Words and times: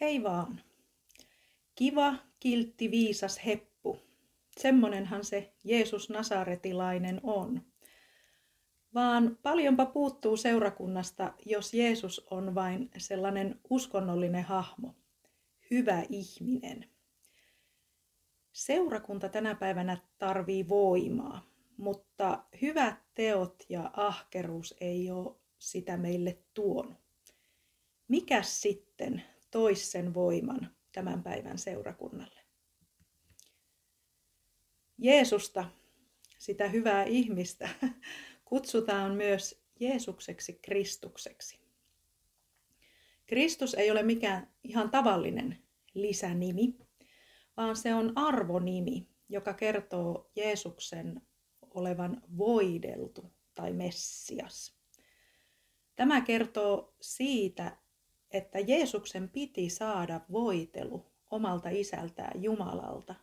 Hei 0.00 0.22
vaan. 0.22 0.60
Kiva, 1.74 2.14
kiltti, 2.40 2.90
viisas 2.90 3.46
heppu. 3.46 3.98
Semmonenhan 4.58 5.24
se 5.24 5.52
Jeesus 5.64 6.10
Nasaretilainen 6.10 7.20
on. 7.22 7.62
Vaan 8.94 9.38
paljonpa 9.42 9.86
puuttuu 9.86 10.36
seurakunnasta, 10.36 11.34
jos 11.46 11.74
Jeesus 11.74 12.26
on 12.30 12.54
vain 12.54 12.90
sellainen 12.98 13.60
uskonnollinen 13.70 14.44
hahmo, 14.44 14.94
hyvä 15.70 16.02
ihminen. 16.08 16.88
Seurakunta 18.52 19.28
tänä 19.28 19.54
päivänä 19.54 19.96
tarvii 20.18 20.68
voimaa, 20.68 21.46
mutta 21.76 22.44
hyvät 22.62 22.96
teot 23.14 23.64
ja 23.68 23.90
ahkeruus 23.96 24.74
ei 24.80 25.10
ole 25.10 25.36
sitä 25.58 25.96
meille 25.96 26.38
tuonut. 26.54 27.02
Mikä 28.08 28.42
sitten 28.42 29.22
tois 29.52 29.92
sen 29.92 30.14
voiman 30.14 30.76
tämän 30.92 31.22
päivän 31.22 31.58
seurakunnalle? 31.58 32.40
Jeesusta, 34.98 35.64
sitä 36.38 36.68
hyvää 36.68 37.04
ihmistä, 37.04 37.68
kutsutaan 38.44 39.14
myös 39.14 39.64
Jeesukseksi 39.80 40.52
Kristukseksi. 40.62 41.60
Kristus 43.26 43.74
ei 43.74 43.90
ole 43.90 44.02
mikään 44.02 44.54
ihan 44.64 44.90
tavallinen 44.90 45.58
lisänimi, 45.94 46.74
vaan 47.56 47.76
se 47.76 47.94
on 47.94 48.12
arvonimi, 48.16 49.08
joka 49.28 49.54
kertoo 49.54 50.30
Jeesuksen 50.36 51.22
olevan 51.62 52.22
voideltu 52.38 53.32
tai 53.54 53.72
Messias. 53.72 54.76
Tämä 55.96 56.20
kertoo 56.20 56.94
siitä, 57.00 57.81
että 58.32 58.58
Jeesuksen 58.58 59.28
piti 59.28 59.70
saada 59.70 60.20
voitelu 60.32 61.06
omalta 61.30 61.68
isältään 61.68 62.42
Jumalalta 62.42 63.14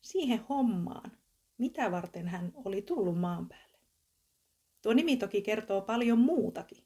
siihen 0.00 0.44
hommaan, 0.48 1.12
mitä 1.58 1.90
varten 1.90 2.28
hän 2.28 2.52
oli 2.64 2.82
tullut 2.82 3.18
maan 3.18 3.48
päälle. 3.48 3.78
Tuo 4.82 4.92
nimi 4.92 5.16
toki 5.16 5.42
kertoo 5.42 5.80
paljon 5.80 6.18
muutakin, 6.18 6.84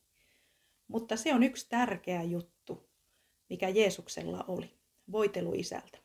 mutta 0.89 1.17
se 1.17 1.35
on 1.35 1.43
yksi 1.43 1.67
tärkeä 1.69 2.23
juttu, 2.23 2.89
mikä 3.51 3.69
Jeesuksella 3.69 4.45
oli, 4.49 4.75
voitelu 5.13 5.53
isältä. 5.55 5.99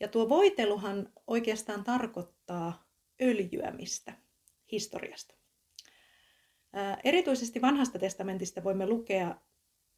Ja 0.00 0.08
tuo 0.08 0.28
voiteluhan 0.28 1.12
oikeastaan 1.26 1.84
tarkoittaa 1.84 2.88
öljyämistä 3.22 4.12
historiasta. 4.72 5.34
Erityisesti 7.04 7.62
vanhasta 7.62 7.98
testamentista 7.98 8.64
voimme 8.64 8.86
lukea, 8.86 9.36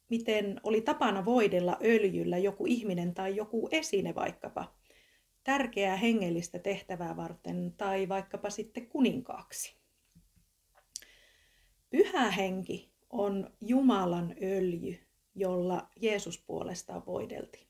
miten 0.09 0.59
oli 0.63 0.81
tapana 0.81 1.25
voidella 1.25 1.77
öljyllä 1.83 2.37
joku 2.37 2.65
ihminen 2.65 3.13
tai 3.13 3.35
joku 3.35 3.69
esine 3.71 4.15
vaikkapa 4.15 4.75
tärkeää 5.43 5.95
hengellistä 5.95 6.59
tehtävää 6.59 7.15
varten 7.15 7.73
tai 7.77 8.09
vaikkapa 8.09 8.49
sitten 8.49 8.87
kuninkaaksi. 8.87 9.75
Pyhä 11.89 12.31
henki 12.31 12.91
on 13.09 13.53
Jumalan 13.61 14.35
öljy, 14.41 14.99
jolla 15.35 15.89
Jeesus 15.95 16.43
puolestaan 16.47 17.05
voideltiin. 17.05 17.67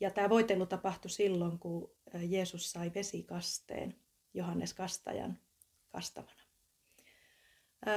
Ja 0.00 0.10
tämä 0.10 0.28
voitelu 0.28 0.66
tapahtui 0.66 1.10
silloin, 1.10 1.58
kun 1.58 1.90
Jeesus 2.28 2.72
sai 2.72 2.92
vesikasteen 2.94 3.96
Johannes 4.34 4.74
Kastajan 4.74 5.38
kastamana. 5.88 6.45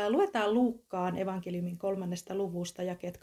Luetaan 0.10 0.54
Luukkaan 0.54 1.18
evankeliumin 1.18 1.78
kolmannesta 1.78 2.36
luvusta 2.36 2.84
jakeet 2.84 3.18
21-22. 3.18 3.20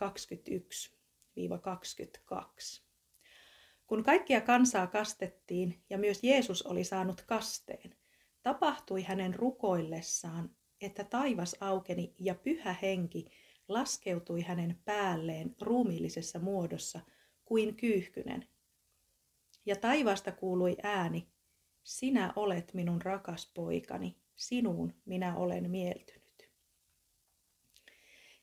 Kun 3.87 4.03
kaikkia 4.03 4.41
kansaa 4.41 4.87
kastettiin 4.87 5.83
ja 5.91 5.99
myös 5.99 6.25
Jeesus 6.25 6.63
oli 6.63 6.85
saanut 6.85 7.25
kasteen, 7.27 7.97
tapahtui 8.43 9.03
hänen 9.03 9.35
rukoillessaan, 9.35 10.51
että 10.81 11.05
taivas 11.05 11.57
aukeni 11.61 12.15
ja 12.19 12.35
pyhä 12.35 12.77
henki 12.83 13.25
laskeutui 13.69 14.43
hänen 14.43 14.81
päälleen 14.85 15.57
ruumiillisessa 15.61 16.39
muodossa 16.39 17.01
kuin 17.45 17.77
kyyhkynen. 17.77 18.49
Ja 19.67 19.77
taivaasta 19.77 20.33
kuului 20.33 20.77
ääni, 20.83 21.29
sinä 21.85 22.33
olet 22.37 22.75
minun 22.75 23.03
rakas 23.03 23.53
poikani, 23.55 24.17
sinuun 24.37 24.95
minä 25.05 25.37
olen 25.37 25.71
mieltynyt. 25.71 26.26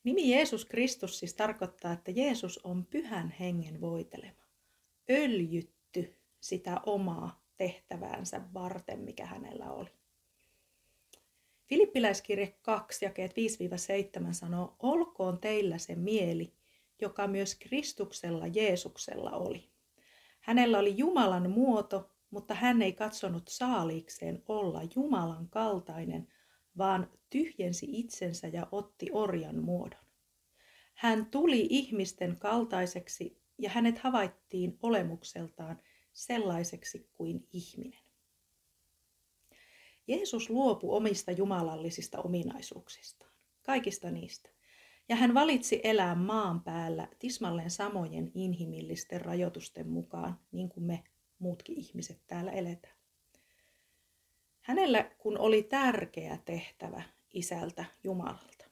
Nimi 0.04 0.32
Jeesus 0.32 0.66
Kristus 0.66 1.20
siis 1.20 1.34
tarkoittaa, 1.34 1.94
että 1.94 2.12
Jeesus 2.12 2.60
on 2.64 2.86
pyhän 2.86 3.36
hengen 3.40 3.82
voitelema, 3.82 4.44
öljytty 5.10 6.16
sitä 6.40 6.82
omaa 6.86 7.44
tehtäväänsä 7.58 8.42
varten, 8.54 9.00
mikä 9.00 9.26
hänellä 9.26 9.72
oli. 9.72 9.90
Filippiläiskirje 11.66 12.58
2, 12.62 13.06
jakeet 13.06 13.32
5-7 13.32 13.34
sanoo, 14.32 14.76
olkoon 14.80 15.40
teillä 15.40 15.78
se 15.78 15.96
mieli, 15.96 16.54
joka 17.02 17.28
myös 17.28 17.56
Kristuksella 17.56 18.48
Jeesuksella 18.48 19.32
oli. 19.32 19.70
Hänellä 20.40 20.80
oli 20.80 20.98
Jumalan 20.98 21.52
muoto, 21.52 22.10
mutta 22.30 22.54
hän 22.54 22.82
ei 22.82 22.94
katsonut 22.94 23.48
saaliikseen 23.48 24.44
olla 24.48 24.82
Jumalan 24.96 25.50
kaltainen, 25.50 26.28
vaan 26.78 27.12
tyhjensi 27.30 27.88
itsensä 27.90 28.48
ja 28.48 28.68
otti 28.72 29.10
orjan 29.12 29.64
muodon. 29.64 30.04
Hän 30.94 31.26
tuli 31.26 31.68
ihmisten 31.70 32.38
kaltaiseksi 32.38 33.42
ja 33.58 33.70
hänet 33.70 33.98
havaittiin 33.98 34.78
olemukseltaan 34.82 35.82
sellaiseksi 36.14 37.10
kuin 37.14 37.48
ihminen. 37.54 38.04
Jeesus 40.08 40.50
luopui 40.50 40.98
omista 40.98 41.32
jumalallisista 41.32 42.22
ominaisuuksistaan, 42.22 43.32
kaikista 43.62 44.12
niistä, 44.12 44.50
ja 45.10 45.16
hän 45.16 45.34
valitsi 45.34 45.82
elää 45.84 46.16
maan 46.16 46.64
päällä 46.64 47.08
tismalleen 47.20 47.72
samojen 47.72 48.32
inhimillisten 48.34 49.22
rajoitusten 49.22 49.90
mukaan, 49.90 50.40
niin 50.52 50.70
kuin 50.70 50.84
me 50.84 51.04
muutkin 51.40 51.78
ihmiset 51.78 52.22
täällä 52.28 52.52
eletään. 52.52 53.03
Hänellä 54.64 55.04
kun 55.18 55.38
oli 55.38 55.64
tärkeä 55.64 56.38
tehtävä 56.46 57.04
isältä 57.34 57.86
Jumalalta. 58.04 58.66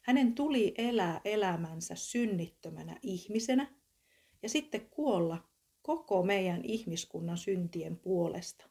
Hänen 0.00 0.34
tuli 0.34 0.74
elää 0.78 1.20
elämänsä 1.24 1.94
synnittömänä 1.94 2.98
ihmisenä 3.02 3.74
ja 4.42 4.48
sitten 4.48 4.90
kuolla 4.90 5.48
koko 5.82 6.22
meidän 6.22 6.64
ihmiskunnan 6.64 7.38
syntien 7.38 7.98
puolesta 7.98 8.68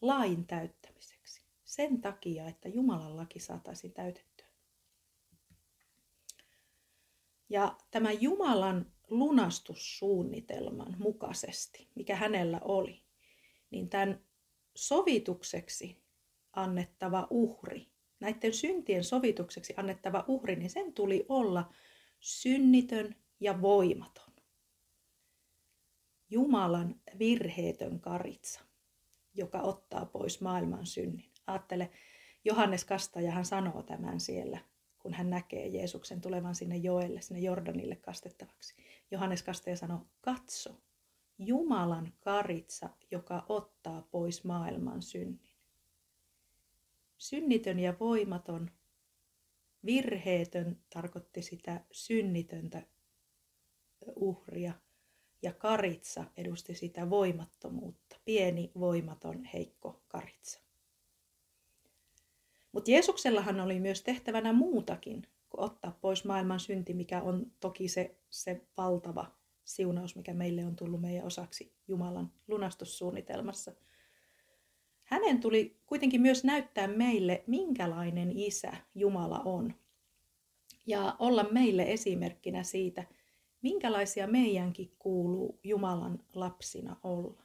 lain 0.00 0.46
täyttämiseksi. 0.46 1.42
Sen 1.64 2.00
takia, 2.00 2.48
että 2.48 2.68
Jumalan 2.68 3.16
laki 3.16 3.38
saataisiin 3.40 3.92
täytettyä. 3.92 4.46
Ja 7.48 7.76
tämä 7.90 8.12
Jumalan 8.12 8.92
lunastussuunnitelman 9.08 10.96
mukaisesti, 10.98 11.88
mikä 11.94 12.16
hänellä 12.16 12.60
oli, 12.64 13.02
niin 13.70 13.88
tämän 13.88 14.24
sovitukseksi 14.74 16.02
annettava 16.52 17.26
uhri, 17.30 17.92
näiden 18.20 18.54
syntien 18.54 19.04
sovitukseksi 19.04 19.74
annettava 19.76 20.24
uhri, 20.28 20.56
niin 20.56 20.70
sen 20.70 20.92
tuli 20.92 21.26
olla 21.28 21.72
synnitön 22.20 23.16
ja 23.40 23.62
voimaton. 23.62 24.32
Jumalan 26.30 27.00
virheetön 27.18 28.00
karitsa, 28.00 28.60
joka 29.34 29.60
ottaa 29.60 30.06
pois 30.06 30.40
maailman 30.40 30.86
synnin. 30.86 31.32
Ajattele, 31.46 31.90
Johannes 32.44 32.84
Kastajahan 32.84 33.44
sanoo 33.44 33.82
tämän 33.82 34.20
siellä, 34.20 34.58
kun 34.98 35.14
hän 35.14 35.30
näkee 35.30 35.66
Jeesuksen 35.66 36.20
tulevan 36.20 36.54
sinne 36.54 36.76
joelle, 36.76 37.20
sinne 37.20 37.40
Jordanille 37.40 37.96
kastettavaksi. 37.96 38.74
Johannes 39.10 39.42
Kastaja 39.42 39.76
sanoo, 39.76 40.06
katso, 40.20 40.80
Jumalan 41.46 42.12
karitsa, 42.20 42.88
joka 43.10 43.46
ottaa 43.48 44.02
pois 44.10 44.44
maailman 44.44 45.02
synnin. 45.02 45.52
Synnitön 47.18 47.78
ja 47.78 47.94
voimaton, 48.00 48.70
virheetön 49.84 50.78
tarkoitti 50.94 51.42
sitä 51.42 51.84
synnitöntä 51.92 52.82
uhria– 54.16 54.72
ja 55.42 55.52
karitsa 55.52 56.24
edusti 56.36 56.74
sitä 56.74 57.10
voimattomuutta, 57.10 58.16
pieni, 58.24 58.72
voimaton, 58.78 59.44
heikko 59.44 60.02
karitsa. 60.08 60.60
Mutta 62.72 62.90
Jeesuksellahan 62.90 63.60
oli 63.60 63.80
myös 63.80 64.02
tehtävänä 64.02 64.52
muutakin 64.52 65.26
kuin 65.48 65.64
ottaa 65.64 65.98
pois 66.00 66.24
maailman 66.24 66.60
synti, 66.60 66.94
mikä 66.94 67.22
on 67.22 67.52
toki 67.60 67.88
se, 67.88 68.16
se 68.30 68.66
valtava 68.76 69.30
siunaus, 69.64 70.16
mikä 70.16 70.34
meille 70.34 70.64
on 70.64 70.76
tullut 70.76 71.00
meidän 71.00 71.26
osaksi 71.26 71.72
Jumalan 71.88 72.32
lunastussuunnitelmassa. 72.48 73.72
Hänen 75.04 75.40
tuli 75.40 75.76
kuitenkin 75.86 76.20
myös 76.20 76.44
näyttää 76.44 76.86
meille, 76.88 77.44
minkälainen 77.46 78.32
isä 78.38 78.72
Jumala 78.94 79.38
on. 79.38 79.74
Ja 80.86 81.16
olla 81.18 81.44
meille 81.44 81.82
esimerkkinä 81.82 82.62
siitä, 82.62 83.04
minkälaisia 83.62 84.26
meidänkin 84.26 84.94
kuuluu 84.98 85.58
Jumalan 85.64 86.24
lapsina 86.34 86.96
olla. 87.02 87.42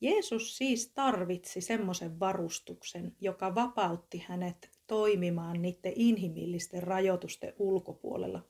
Jeesus 0.00 0.56
siis 0.56 0.88
tarvitsi 0.88 1.60
semmoisen 1.60 2.20
varustuksen, 2.20 3.16
joka 3.20 3.54
vapautti 3.54 4.24
hänet 4.28 4.70
toimimaan 4.86 5.62
niiden 5.62 5.92
inhimillisten 5.96 6.82
rajoitusten 6.82 7.54
ulkopuolella, 7.58 8.42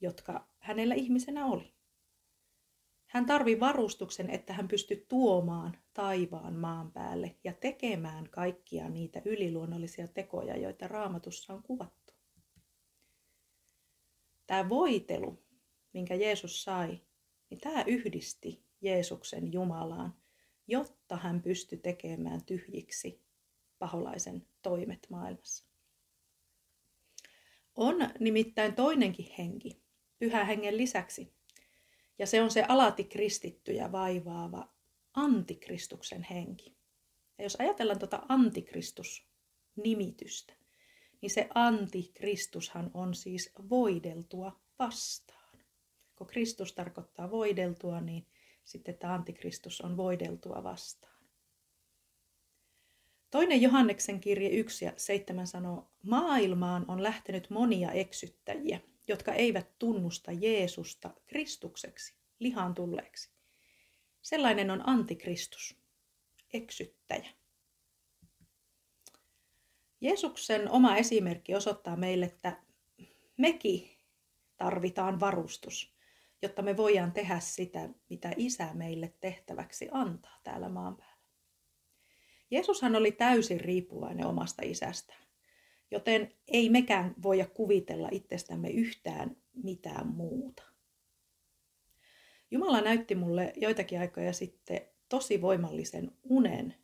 jotka 0.00 0.48
hänellä 0.66 0.94
ihmisenä 0.94 1.46
oli. 1.46 1.74
Hän 3.06 3.26
tarvi 3.26 3.60
varustuksen, 3.60 4.30
että 4.30 4.52
hän 4.52 4.68
pystyi 4.68 5.04
tuomaan 5.08 5.78
taivaan 5.94 6.54
maan 6.54 6.92
päälle 6.92 7.36
ja 7.44 7.52
tekemään 7.52 8.30
kaikkia 8.30 8.88
niitä 8.88 9.22
yliluonnollisia 9.24 10.08
tekoja, 10.08 10.56
joita 10.56 10.88
raamatussa 10.88 11.54
on 11.54 11.62
kuvattu. 11.62 12.12
Tämä 14.46 14.68
voitelu, 14.68 15.44
minkä 15.92 16.14
Jeesus 16.14 16.64
sai, 16.64 17.00
niin 17.50 17.60
tämä 17.60 17.84
yhdisti 17.86 18.64
Jeesuksen 18.80 19.52
Jumalaan, 19.52 20.14
jotta 20.66 21.16
hän 21.16 21.42
pystyi 21.42 21.78
tekemään 21.78 22.44
tyhjiksi 22.44 23.22
paholaisen 23.78 24.46
toimet 24.62 25.06
maailmassa. 25.10 25.66
On 27.74 27.96
nimittäin 28.20 28.74
toinenkin 28.74 29.34
henki, 29.38 29.85
pyhä 30.18 30.44
hengen 30.44 30.76
lisäksi, 30.76 31.32
ja 32.18 32.26
se 32.26 32.42
on 32.42 32.50
se 32.50 32.64
alati 32.68 33.04
kristittyjä 33.04 33.92
vaivaava 33.92 34.72
antikristuksen 35.14 36.22
henki. 36.22 36.76
Ja 37.38 37.44
jos 37.44 37.56
ajatellaan 37.56 37.98
tuota 37.98 38.22
antikristus-nimitystä, 38.28 40.52
niin 41.20 41.30
se 41.30 41.48
antikristushan 41.54 42.90
on 42.94 43.14
siis 43.14 43.52
voideltua 43.70 44.60
vastaan. 44.78 45.58
Kun 46.16 46.26
Kristus 46.26 46.72
tarkoittaa 46.72 47.30
voideltua, 47.30 48.00
niin 48.00 48.26
sitten 48.64 48.98
tämä 48.98 49.14
antikristus 49.14 49.80
on 49.80 49.96
voideltua 49.96 50.62
vastaan. 50.62 51.16
Toinen 53.30 53.62
Johanneksen 53.62 54.20
kirje 54.20 54.48
1 54.48 54.84
ja 54.84 54.92
7 54.96 55.46
sanoo, 55.46 55.90
maailmaan 56.02 56.84
on 56.88 57.02
lähtenyt 57.02 57.50
monia 57.50 57.92
eksyttäjiä, 57.92 58.80
jotka 59.08 59.32
eivät 59.32 59.78
tunnusta 59.78 60.32
Jeesusta 60.32 61.10
Kristukseksi, 61.26 62.14
lihaan 62.38 62.74
tulleeksi. 62.74 63.30
Sellainen 64.22 64.70
on 64.70 64.88
antikristus, 64.88 65.76
eksyttäjä. 66.52 67.28
Jeesuksen 70.00 70.70
oma 70.70 70.96
esimerkki 70.96 71.54
osoittaa 71.54 71.96
meille, 71.96 72.26
että 72.26 72.62
mekin 73.36 73.98
tarvitaan 74.56 75.20
varustus, 75.20 75.94
jotta 76.42 76.62
me 76.62 76.76
voidaan 76.76 77.12
tehdä 77.12 77.40
sitä, 77.40 77.88
mitä 78.08 78.30
Isä 78.36 78.74
meille 78.74 79.14
tehtäväksi 79.20 79.88
antaa 79.92 80.40
täällä 80.44 80.68
maan 80.68 80.96
päällä. 80.96 81.16
Jeesushan 82.50 82.96
oli 82.96 83.12
täysin 83.12 83.60
riippuvainen 83.60 84.26
omasta 84.26 84.62
isästään, 84.64 85.25
joten 85.90 86.32
ei 86.48 86.68
mekään 86.68 87.14
voida 87.22 87.46
kuvitella 87.46 88.08
itsestämme 88.12 88.70
yhtään 88.70 89.36
mitään 89.54 90.06
muuta. 90.06 90.62
Jumala 92.50 92.80
näytti 92.80 93.14
mulle 93.14 93.52
joitakin 93.56 94.00
aikoja 94.00 94.32
sitten 94.32 94.80
tosi 95.08 95.40
voimallisen 95.40 96.12
unen 96.24 96.74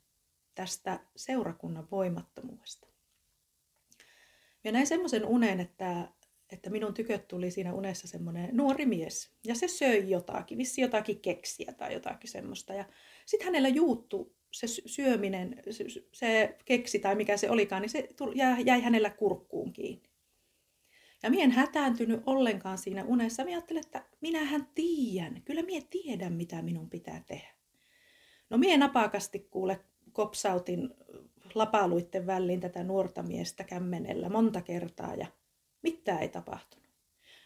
tästä 0.54 1.00
seurakunnan 1.16 1.88
voimattomuudesta. 1.90 2.88
Ja 4.64 4.72
näin 4.72 4.86
semmoisen 4.86 5.24
unen, 5.24 5.60
että, 5.60 6.08
että 6.50 6.70
minun 6.70 6.94
tyköt 6.94 7.28
tuli 7.28 7.50
siinä 7.50 7.74
unessa 7.74 8.08
semmoinen 8.08 8.56
nuori 8.56 8.86
mies. 8.86 9.30
Ja 9.46 9.54
se 9.54 9.68
söi 9.68 10.10
jotakin, 10.10 10.58
vissi 10.58 10.80
jotakin 10.80 11.20
keksiä 11.20 11.72
tai 11.72 11.92
jotakin 11.92 12.30
semmoista. 12.30 12.74
Ja 12.74 12.84
sitten 13.26 13.44
hänellä 13.44 13.68
juuttu 13.68 14.36
se 14.52 14.66
syöminen, 14.66 15.62
se 16.12 16.56
keksi 16.64 16.98
tai 16.98 17.14
mikä 17.14 17.36
se 17.36 17.50
olikaan, 17.50 17.82
niin 17.82 17.90
se 17.90 18.08
jäi 18.64 18.80
hänellä 18.80 19.10
kurkkuun 19.10 19.72
kiinni. 19.72 20.12
Ja 21.22 21.30
mien 21.30 21.50
hätääntynyt 21.50 22.22
ollenkaan 22.26 22.78
siinä 22.78 23.04
unessa. 23.04 23.44
Minä 23.44 23.56
ajattelin, 23.56 23.84
että 23.84 24.04
minähän 24.20 24.68
tiedän, 24.74 25.42
kyllä 25.44 25.62
minä 25.62 25.86
tiedän, 25.90 26.32
mitä 26.32 26.62
minun 26.62 26.90
pitää 26.90 27.22
tehdä. 27.26 27.48
No 28.50 28.58
mie 28.58 28.76
napakasti 28.76 29.38
kuule 29.50 29.80
kopsautin 30.12 30.94
lapaluitten 31.54 32.26
väliin 32.26 32.60
tätä 32.60 32.84
nuorta 32.84 33.22
miestä 33.22 33.64
kämmenellä 33.64 34.28
monta 34.28 34.62
kertaa 34.62 35.14
ja 35.14 35.26
mitään 35.82 36.22
ei 36.22 36.28
tapahtunut. 36.28 36.88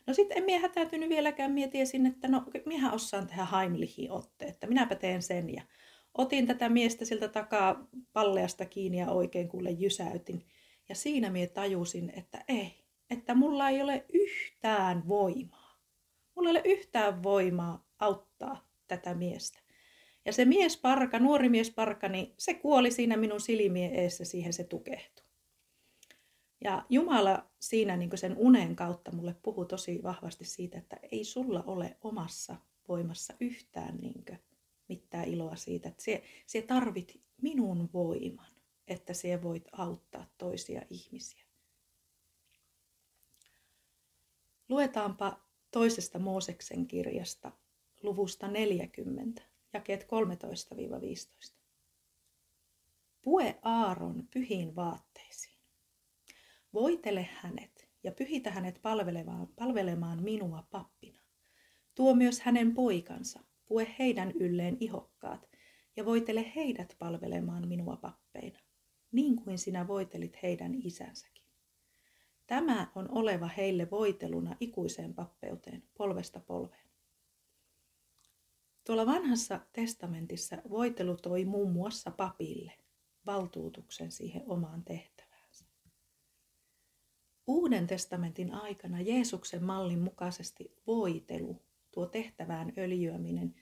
No 0.06 0.14
sitten 0.14 0.38
en 0.38 0.44
mie 0.44 0.58
hätääntynyt 0.58 1.08
vieläkään, 1.08 1.52
mie 1.52 1.68
tiesin, 1.68 2.06
että 2.06 2.28
no 2.28 2.44
minähän 2.66 2.94
osaan 2.94 3.26
tehdä 3.26 3.46
Heimlichin 3.52 4.10
otte, 4.10 4.44
että 4.44 4.66
minäpä 4.66 4.94
teen 4.94 5.22
sen 5.22 5.54
ja 5.54 5.62
otin 6.18 6.46
tätä 6.46 6.68
miestä 6.68 7.04
siltä 7.04 7.28
takaa 7.28 7.88
palleasta 8.12 8.64
kiinni 8.64 8.98
ja 8.98 9.10
oikein 9.10 9.48
kuule 9.48 9.70
jysäytin. 9.70 10.44
Ja 10.88 10.94
siinä 10.94 11.30
mie 11.30 11.46
tajusin, 11.46 12.12
että 12.16 12.44
ei, 12.48 12.84
että 13.10 13.34
mulla 13.34 13.68
ei 13.68 13.82
ole 13.82 14.04
yhtään 14.12 15.08
voimaa. 15.08 15.78
Mulla 16.34 16.48
ei 16.48 16.52
ole 16.52 16.62
yhtään 16.64 17.22
voimaa 17.22 17.86
auttaa 17.98 18.68
tätä 18.86 19.14
miestä. 19.14 19.58
Ja 20.24 20.32
se 20.32 20.44
miesparka, 20.44 21.18
nuori 21.18 21.48
miesparka, 21.48 22.08
niin 22.08 22.34
se 22.38 22.54
kuoli 22.54 22.90
siinä 22.90 23.16
minun 23.16 23.40
silmien 23.40 23.94
eessä, 23.94 24.24
siihen 24.24 24.52
se 24.52 24.64
tukehtui. 24.64 25.26
Ja 26.64 26.82
Jumala 26.90 27.50
siinä 27.60 27.96
niin 27.96 28.18
sen 28.18 28.36
unen 28.36 28.76
kautta 28.76 29.12
mulle 29.12 29.34
puhui 29.42 29.66
tosi 29.66 30.02
vahvasti 30.02 30.44
siitä, 30.44 30.78
että 30.78 30.96
ei 31.12 31.24
sulla 31.24 31.62
ole 31.66 31.96
omassa 32.00 32.56
voimassa 32.88 33.34
yhtään 33.40 33.96
niin 33.96 34.24
mitään 34.88 35.28
iloa 35.28 35.56
siitä, 35.56 35.88
että 35.88 36.04
se, 36.04 36.24
se 36.46 36.62
tarvit 36.62 37.20
minun 37.42 37.90
voiman, 37.92 38.52
että 38.88 39.14
se 39.14 39.42
voit 39.42 39.68
auttaa 39.72 40.26
toisia 40.38 40.82
ihmisiä. 40.90 41.46
Luetaanpa 44.68 45.40
toisesta 45.70 46.18
Mooseksen 46.18 46.86
kirjasta 46.86 47.52
luvusta 48.02 48.48
40, 48.48 49.42
jakeet 49.72 50.06
13-15. 51.50 51.56
Pue 53.22 53.58
Aaron 53.62 54.28
pyhiin 54.32 54.76
vaatteisiin. 54.76 55.56
Voitele 56.72 57.28
hänet 57.32 57.88
ja 58.02 58.12
pyhitä 58.12 58.50
hänet 58.50 58.82
palvelemaan, 58.82 59.48
palvelemaan 59.48 60.22
minua 60.22 60.66
pappina. 60.70 61.18
Tuo 61.94 62.14
myös 62.14 62.40
hänen 62.40 62.74
poikansa, 62.74 63.40
pue 63.66 63.94
heidän 63.98 64.30
ylleen 64.30 64.76
ihokkaat 64.80 65.48
ja 65.96 66.04
voitele 66.04 66.52
heidät 66.56 66.96
palvelemaan 66.98 67.68
minua 67.68 67.96
pappeina, 67.96 68.60
niin 69.12 69.36
kuin 69.36 69.58
sinä 69.58 69.88
voitelit 69.88 70.42
heidän 70.42 70.74
isänsäkin. 70.74 71.46
Tämä 72.46 72.90
on 72.94 73.10
oleva 73.10 73.46
heille 73.46 73.90
voiteluna 73.90 74.56
ikuiseen 74.60 75.14
pappeuteen, 75.14 75.82
polvesta 75.98 76.40
polveen. 76.40 76.86
Tuolla 78.84 79.06
vanhassa 79.06 79.60
testamentissa 79.72 80.56
voitelu 80.70 81.16
toi 81.16 81.44
muun 81.44 81.72
muassa 81.72 82.10
papille 82.10 82.72
valtuutuksen 83.26 84.12
siihen 84.12 84.42
omaan 84.46 84.84
tehtäväänsä. 84.84 85.64
Uuden 87.46 87.86
testamentin 87.86 88.54
aikana 88.54 89.00
Jeesuksen 89.00 89.64
mallin 89.64 89.98
mukaisesti 89.98 90.72
voitelu 90.86 91.65
tuo 91.96 92.06
tehtävään 92.06 92.72
öljyäminen, 92.78 93.54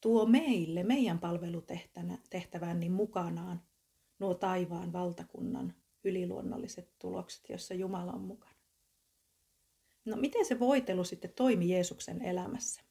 tuo 0.00 0.26
meille, 0.26 0.82
meidän 0.82 1.18
palvelutehtävään 1.18 2.80
niin 2.80 2.92
mukanaan 2.92 3.62
nuo 4.18 4.34
taivaan 4.34 4.92
valtakunnan 4.92 5.74
yliluonnolliset 6.04 6.98
tulokset, 6.98 7.48
joissa 7.48 7.74
Jumala 7.74 8.12
on 8.12 8.20
mukana. 8.20 8.54
No 10.04 10.16
miten 10.16 10.44
se 10.44 10.58
voitelu 10.58 11.04
sitten 11.04 11.32
toimi 11.36 11.70
Jeesuksen 11.70 12.22
elämässä? 12.22 12.82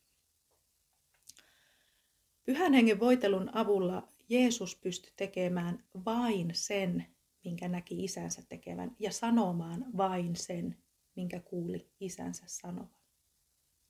Pyhän 2.46 2.74
hengen 2.74 3.00
voitelun 3.00 3.58
avulla 3.58 4.08
Jeesus 4.30 4.76
pystyi 4.76 5.14
tekemään 5.16 5.84
vain 6.06 6.50
sen, 6.54 7.06
minkä 7.44 7.68
näki 7.68 8.04
isänsä 8.04 8.44
tekevän, 8.50 8.96
ja 9.00 9.12
sanomaan 9.12 9.86
vain 9.98 10.36
sen, 10.36 10.78
minkä 11.16 11.40
kuuli 11.40 11.92
isänsä 12.00 12.44
sanovan. 12.48 12.99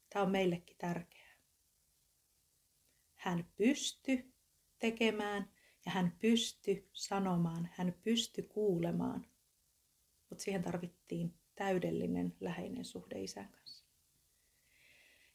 Tämä 0.09 0.25
on 0.25 0.31
meillekin 0.31 0.77
tärkeää. 0.77 1.35
Hän 3.15 3.51
pystyi 3.55 4.33
tekemään 4.79 5.51
ja 5.85 5.91
hän 5.91 6.17
pystyi 6.19 6.89
sanomaan, 6.93 7.69
hän 7.73 7.95
pystyi 8.01 8.43
kuulemaan. 8.43 9.25
Mutta 10.29 10.43
siihen 10.43 10.63
tarvittiin 10.63 11.33
täydellinen 11.55 12.35
läheinen 12.39 12.85
suhde 12.85 13.21
isän 13.21 13.49
kanssa. 13.49 13.85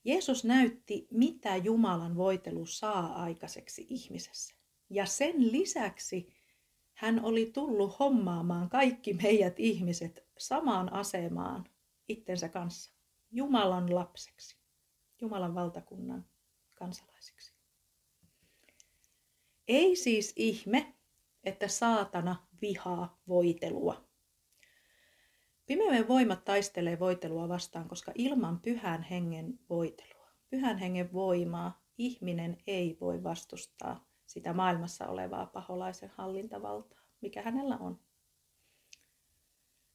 Jeesus 0.05 0.45
näytti, 0.45 1.09
mitä 1.11 1.57
Jumalan 1.57 2.17
voitelu 2.17 2.67
saa 2.67 3.23
aikaiseksi 3.23 3.87
ihmisessä. 3.89 4.55
Ja 4.91 5.07
sen 5.07 5.53
lisäksi 5.53 6.29
hän 6.95 7.25
oli 7.25 7.51
tullut 7.55 7.99
hommaamaan 7.99 8.69
kaikki 8.69 9.15
meidät 9.15 9.61
ihmiset 9.61 10.27
samaan 10.39 10.93
asemaan 10.93 11.65
itsensä 12.09 12.49
kanssa 12.49 12.93
Jumalan 13.31 13.95
lapseksi, 13.95 14.57
Jumalan 15.25 15.55
valtakunnan 15.55 16.27
kansalaisiksi. 16.75 17.55
Ei 19.69 19.97
siis 19.97 20.33
ihme, 20.37 20.95
että 21.45 21.69
saatana 21.69 22.47
vihaa 22.61 23.21
voitelua. 23.29 24.09
Pimeyden 25.67 26.09
voimat 26.09 26.45
taistelee 26.45 26.99
voitelua 26.99 27.49
vastaan, 27.49 27.89
koska 27.89 28.13
ilman 28.15 28.61
pyhän 28.61 29.03
hengen 29.03 29.59
voitelua, 29.71 30.29
pyhän 30.51 30.79
hengen 30.79 31.13
voimaa, 31.13 31.83
ihminen 31.99 32.63
ei 32.67 32.97
voi 33.01 33.23
vastustaa 33.23 34.09
sitä 34.27 34.53
maailmassa 34.53 35.07
olevaa 35.07 35.47
paholaisen 35.47 36.13
hallintavaltaa, 36.15 37.01
mikä 37.21 37.43
hänellä 37.43 37.77
on. 37.77 38.01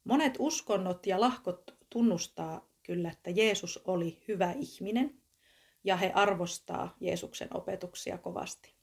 Monet 0.03 0.35
uskonnot 0.39 1.05
ja 1.05 1.19
lahkot 1.19 1.77
tunnustaa 1.89 2.69
kyllä, 2.83 3.09
että 3.09 3.29
Jeesus 3.29 3.81
oli 3.85 4.23
hyvä 4.27 4.51
ihminen 4.51 5.18
ja 5.89 5.97
he 5.97 6.11
arvostaa 6.15 6.95
Jeesuksen 6.99 7.47
opetuksia 7.53 8.17
kovasti. 8.17 8.73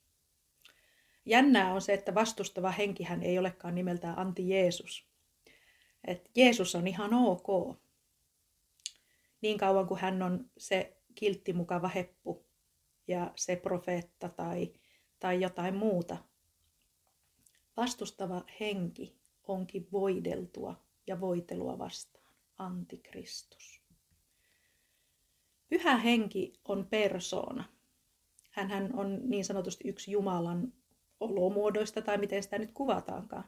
Jännää 1.24 1.74
on 1.74 1.80
se, 1.80 1.94
että 1.94 2.14
vastustava 2.14 2.70
henkihän 2.70 3.22
ei 3.22 3.38
olekaan 3.38 3.74
nimeltään 3.74 4.18
anti-Jeesus. 4.18 5.06
Et 6.04 6.30
Jeesus 6.36 6.74
on 6.74 6.86
ihan 6.86 7.14
ok. 7.14 7.76
Niin 9.40 9.58
kauan 9.58 9.86
kuin 9.86 10.00
hän 10.00 10.22
on 10.22 10.50
se 10.58 10.96
kiltti 11.14 11.52
mukava 11.52 11.88
heppu 11.88 12.46
ja 13.08 13.32
se 13.36 13.56
profeetta 13.56 14.28
tai, 14.28 14.72
tai 15.20 15.40
jotain 15.40 15.74
muuta. 15.74 16.16
Vastustava 17.76 18.44
henki 18.60 19.16
onkin 19.48 19.88
voideltua 19.92 20.84
ja 21.06 21.20
voitelua 21.20 21.78
vastaan. 21.78 22.32
Antikristus. 22.58 23.85
Pyhä 25.68 25.96
henki 25.96 26.52
on 26.64 26.86
persoona. 26.86 27.64
Hän 28.50 28.90
on 28.94 29.20
niin 29.24 29.44
sanotusti 29.44 29.88
yksi 29.88 30.10
Jumalan 30.10 30.72
olomuodoista 31.20 32.02
tai 32.02 32.18
miten 32.18 32.42
sitä 32.42 32.58
nyt 32.58 32.72
kuvataankaan. 32.72 33.44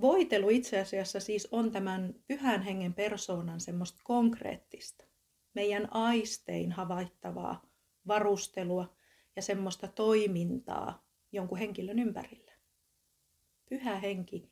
Voitelu 0.00 0.50
itse 0.50 0.80
asiassa 0.80 1.20
siis 1.20 1.48
on 1.50 1.70
tämän 1.72 2.14
pyhän 2.26 2.62
hengen 2.62 2.94
persoonan 2.94 3.60
semmoista 3.60 4.00
konkreettista, 4.04 5.04
meidän 5.54 5.88
aistein 5.90 6.72
havaittavaa 6.72 7.62
varustelua 8.06 8.94
ja 9.36 9.42
semmoista 9.42 9.88
toimintaa 9.88 11.06
jonkun 11.32 11.58
henkilön 11.58 11.98
ympärillä. 11.98 12.52
Pyhä 13.68 13.96
henki 13.96 14.50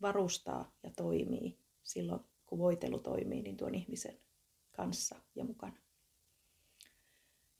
varustaa 0.00 0.72
ja 0.82 0.90
toimii 0.96 1.58
silloin, 1.82 2.20
kun 2.46 2.58
voitelu 2.58 2.98
toimii, 2.98 3.42
niin 3.42 3.56
tuon 3.56 3.74
ihmisen 3.74 4.18
kanssa 4.76 5.16
ja 5.34 5.44
mukana. 5.44 5.76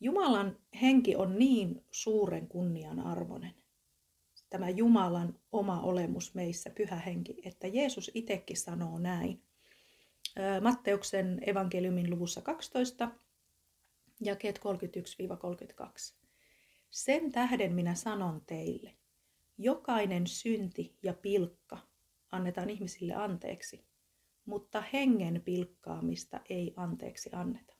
Jumalan 0.01 0.57
henki 0.83 1.17
on 1.17 1.39
niin 1.39 1.85
suuren 1.91 2.49
kunnian 2.49 3.01
arvoinen, 3.01 3.55
tämä 4.51 4.69
Jumalan 4.69 5.41
oma 5.53 5.81
olemus 5.81 6.35
meissä, 6.35 6.71
pyhä 6.71 6.97
henki, 6.97 7.37
että 7.45 7.67
Jeesus 7.67 8.11
itsekin 8.15 8.57
sanoo 8.57 8.99
näin. 8.99 9.43
Matteuksen 10.61 11.41
evankeliumin 11.47 12.11
luvussa 12.11 12.41
12, 12.41 13.11
jakeet 14.21 14.59
31-32. 14.59 16.15
Sen 16.91 17.33
tähden 17.33 17.75
minä 17.75 17.95
sanon 17.95 18.43
teille, 18.47 18.95
jokainen 19.59 20.27
synti 20.27 20.97
ja 21.03 21.15
pilkka 21.15 21.79
annetaan 22.33 22.71
ihmisille 22.71 23.15
anteeksi, 23.15 23.85
mutta 24.47 24.85
hengen 24.93 25.43
pilkkaamista 25.45 26.41
ei 26.49 26.75
anteeksi 26.77 27.31
anneta. 27.33 27.75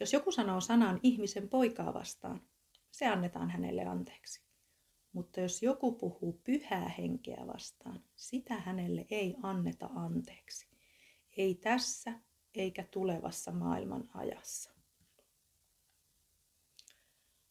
Jos 0.00 0.12
joku 0.12 0.32
sanoo 0.32 0.60
sanan 0.60 1.00
ihmisen 1.02 1.48
poikaa 1.48 1.94
vastaan, 1.94 2.42
se 2.90 3.06
annetaan 3.06 3.50
hänelle 3.50 3.84
anteeksi. 3.84 4.46
Mutta 5.12 5.40
jos 5.40 5.62
joku 5.62 5.92
puhuu 5.92 6.40
pyhää 6.44 6.88
henkeä 6.88 7.46
vastaan, 7.46 8.04
sitä 8.16 8.54
hänelle 8.54 9.06
ei 9.10 9.36
anneta 9.42 9.86
anteeksi. 9.86 10.66
Ei 11.36 11.54
tässä 11.54 12.20
eikä 12.54 12.84
tulevassa 12.90 13.52
maailman 13.52 14.08
ajassa. 14.14 14.70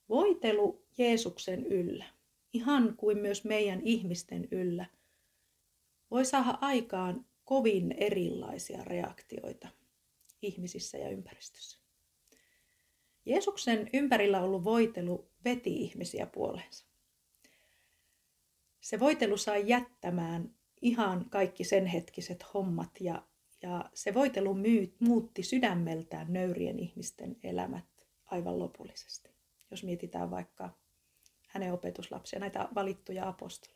Voitelu 0.09 0.85
Jeesuksen 0.97 1.65
yllä, 1.65 2.05
ihan 2.53 2.97
kuin 2.97 3.17
myös 3.17 3.43
meidän 3.43 3.81
ihmisten 3.83 4.47
yllä, 4.51 4.85
voi 6.11 6.25
saada 6.25 6.57
aikaan 6.61 7.25
kovin 7.45 7.91
erilaisia 7.91 8.83
reaktioita 8.83 9.67
ihmisissä 10.41 10.97
ja 10.97 11.09
ympäristössä. 11.09 11.79
Jeesuksen 13.25 13.89
ympärillä 13.93 14.41
ollut 14.41 14.63
voitelu 14.63 15.27
veti 15.45 15.75
ihmisiä 15.75 16.25
puoleensa. 16.25 16.85
Se 18.81 18.99
voitelu 18.99 19.37
sai 19.37 19.63
jättämään 19.67 20.55
ihan 20.81 21.29
kaikki 21.29 21.63
sen 21.63 21.85
hetkiset 21.85 22.45
hommat 22.53 22.91
ja, 22.99 23.27
ja 23.61 23.89
se 23.93 24.13
voitelu 24.13 24.53
myy, 24.53 24.95
muutti 24.99 25.43
sydämeltään 25.43 26.33
nöyrien 26.33 26.79
ihmisten 26.79 27.37
elämät 27.43 27.85
aivan 28.25 28.59
lopullisesti. 28.59 29.29
Jos 29.71 29.83
mietitään 29.83 30.31
vaikka 30.31 30.69
hänen 31.47 31.73
opetuslapsia, 31.73 32.39
näitä 32.39 32.69
valittuja 32.75 33.27
apostoleita. 33.27 33.74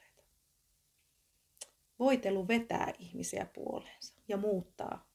Voitelu 2.00 2.48
vetää 2.48 2.94
ihmisiä 3.00 3.48
puoleensa 3.56 4.16
ja 4.28 4.38
muuttaa 4.38 5.10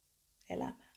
elämää. 0.51 0.95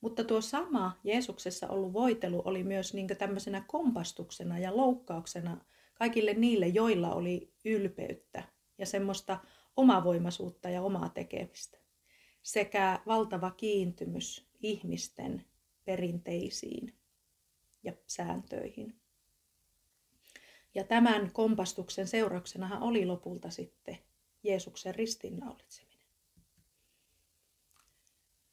Mutta 0.00 0.24
tuo 0.24 0.40
sama 0.40 1.00
Jeesuksessa 1.04 1.68
ollut 1.68 1.92
voitelu 1.92 2.42
oli 2.44 2.64
myös 2.64 2.94
niin 2.94 3.06
tämmöisenä 3.06 3.64
kompastuksena 3.66 4.58
ja 4.58 4.76
loukkauksena 4.76 5.64
kaikille 5.94 6.34
niille, 6.34 6.66
joilla 6.66 7.14
oli 7.14 7.52
ylpeyttä 7.64 8.42
ja 8.78 8.86
semmoista 8.86 9.38
omavoimaisuutta 9.76 10.70
ja 10.70 10.82
omaa 10.82 11.08
tekemistä. 11.08 11.78
Sekä 12.42 13.00
valtava 13.06 13.50
kiintymys 13.50 14.48
ihmisten 14.60 15.44
perinteisiin 15.84 16.94
ja 17.82 17.92
sääntöihin. 18.06 18.96
Ja 20.74 20.84
tämän 20.84 21.30
kompastuksen 21.32 22.06
seurauksenahan 22.06 22.82
oli 22.82 23.06
lopulta 23.06 23.50
sitten 23.50 23.98
Jeesuksen 24.42 24.94
ristiinnaulitseminen. 24.94 25.92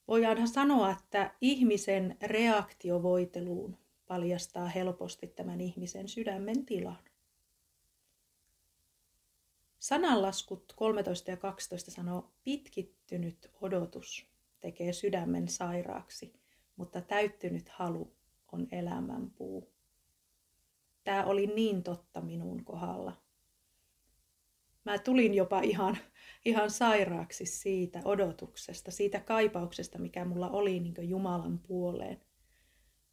Voidaanhan 0.08 0.48
sanoa, 0.48 0.92
että 0.92 1.36
ihmisen 1.42 2.18
reaktio 2.22 3.04
voiteluun 3.04 3.78
paljastaa 4.08 4.68
helposti 4.68 5.28
tämän 5.28 5.62
ihmisen 5.62 6.08
sydämen 6.08 6.66
tilan. 6.66 7.04
Sananlaskut 9.80 10.74
13 10.76 11.32
ja 11.32 11.38
12 11.38 11.92
sanoo, 11.92 12.32
pitkittynyt 12.44 13.52
odotus 13.62 14.26
tekee 14.60 14.94
sydämen 14.94 15.48
sairaaksi, 15.48 16.34
mutta 16.76 17.02
täyttynyt 17.02 17.70
halu 17.70 18.14
on 18.52 18.68
elämän 18.72 19.32
puu. 19.32 19.72
Tämä 21.04 21.26
oli 21.26 21.48
niin 21.48 21.84
totta 21.84 22.22
minun 22.22 22.64
kohdalla. 22.66 23.18
Mä 24.86 24.98
tulin 24.98 25.34
jopa 25.34 25.62
ihan 25.62 25.98
ihan 26.46 26.72
sairaaksi 26.72 27.46
siitä 27.46 28.02
odotuksesta, 28.06 28.92
siitä 28.92 29.20
kaipauksesta, 29.20 30.00
mikä 30.00 30.26
mulla 30.26 30.50
oli 30.50 30.80
niin 30.80 31.10
Jumalan 31.10 31.60
puoleen. 31.60 32.22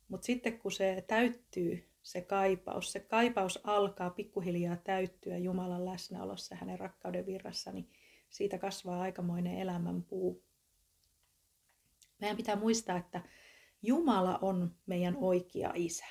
Mutta 0.08 0.24
sitten 0.26 0.58
kun 0.58 0.72
se 0.72 1.04
täyttyy, 1.06 1.90
se 2.02 2.20
kaipaus, 2.20 2.92
se 2.92 3.00
kaipaus 3.00 3.60
alkaa 3.64 4.10
pikkuhiljaa 4.10 4.76
täyttyä 4.76 5.38
Jumalan 5.38 5.84
läsnäolossa 5.84 6.54
hänen 6.54 6.78
rakkauden 6.78 7.26
virrassa, 7.26 7.72
niin 7.72 7.90
siitä 8.30 8.58
kasvaa 8.58 9.00
aikamoinen 9.00 9.58
elämän 9.58 10.02
puu. 10.02 10.44
Meidän 12.18 12.36
pitää 12.36 12.56
muistaa, 12.56 12.96
että 12.96 13.22
Jumala 13.82 14.38
on 14.42 14.74
meidän 14.86 15.16
oikea 15.16 15.72
isä. 15.74 16.06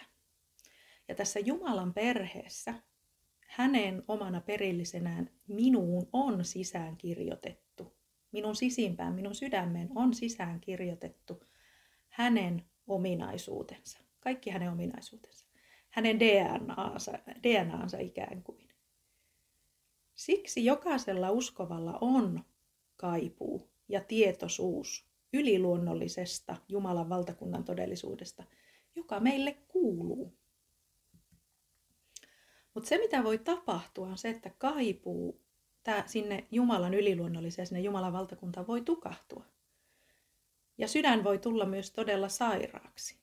Ja 1.08 1.16
tässä 1.16 1.40
Jumalan 1.40 1.94
perheessä 1.94 2.74
hänen 3.46 4.04
omana 4.08 4.42
perillisenään 4.42 5.30
minuun 5.48 6.10
on 6.14 6.46
sisään 6.46 6.98
kirjoitettu. 6.98 7.94
Minun 8.32 8.56
sisimpään, 8.56 9.16
minun 9.16 9.36
sydämeen 9.36 9.90
on 9.96 10.14
sisään 10.14 10.60
kirjoitettu 10.60 11.44
hänen 12.10 12.64
ominaisuutensa. 12.88 14.00
Kaikki 14.20 14.50
hänen 14.50 14.72
ominaisuutensa. 14.72 15.46
Hänen 15.90 16.20
DNAansa, 16.20 17.12
DNAansa 17.44 17.98
ikään 18.00 18.44
kuin. 18.44 18.70
Siksi 20.16 20.66
jokaisella 20.66 21.32
uskovalla 21.32 21.98
on 22.02 22.44
kaipuu 22.96 23.70
ja 23.90 24.02
tietoisuus 24.02 25.06
yliluonnollisesta 25.34 26.56
Jumalan 26.70 27.10
valtakunnan 27.10 27.64
todellisuudesta, 27.64 28.44
joka 28.96 29.20
meille 29.20 29.58
kuuluu. 29.68 30.34
Mutta 32.76 32.90
se, 32.90 32.98
mitä 32.98 33.24
voi 33.24 33.38
tapahtua, 33.38 34.08
on 34.08 34.18
se, 34.18 34.30
että 34.30 34.52
kaipuu 34.58 35.42
tää, 35.84 36.04
sinne 36.08 36.48
Jumalan 36.52 36.94
yliluonnolliseen, 36.94 37.68
sinne 37.68 37.82
Jumalan 37.82 38.14
valtakuntaan 38.14 38.68
voi 38.68 38.82
tukahtua. 38.82 39.46
Ja 40.78 40.88
sydän 40.88 41.24
voi 41.24 41.38
tulla 41.38 41.66
myös 41.66 41.92
todella 41.92 42.30
sairaaksi. 42.30 43.18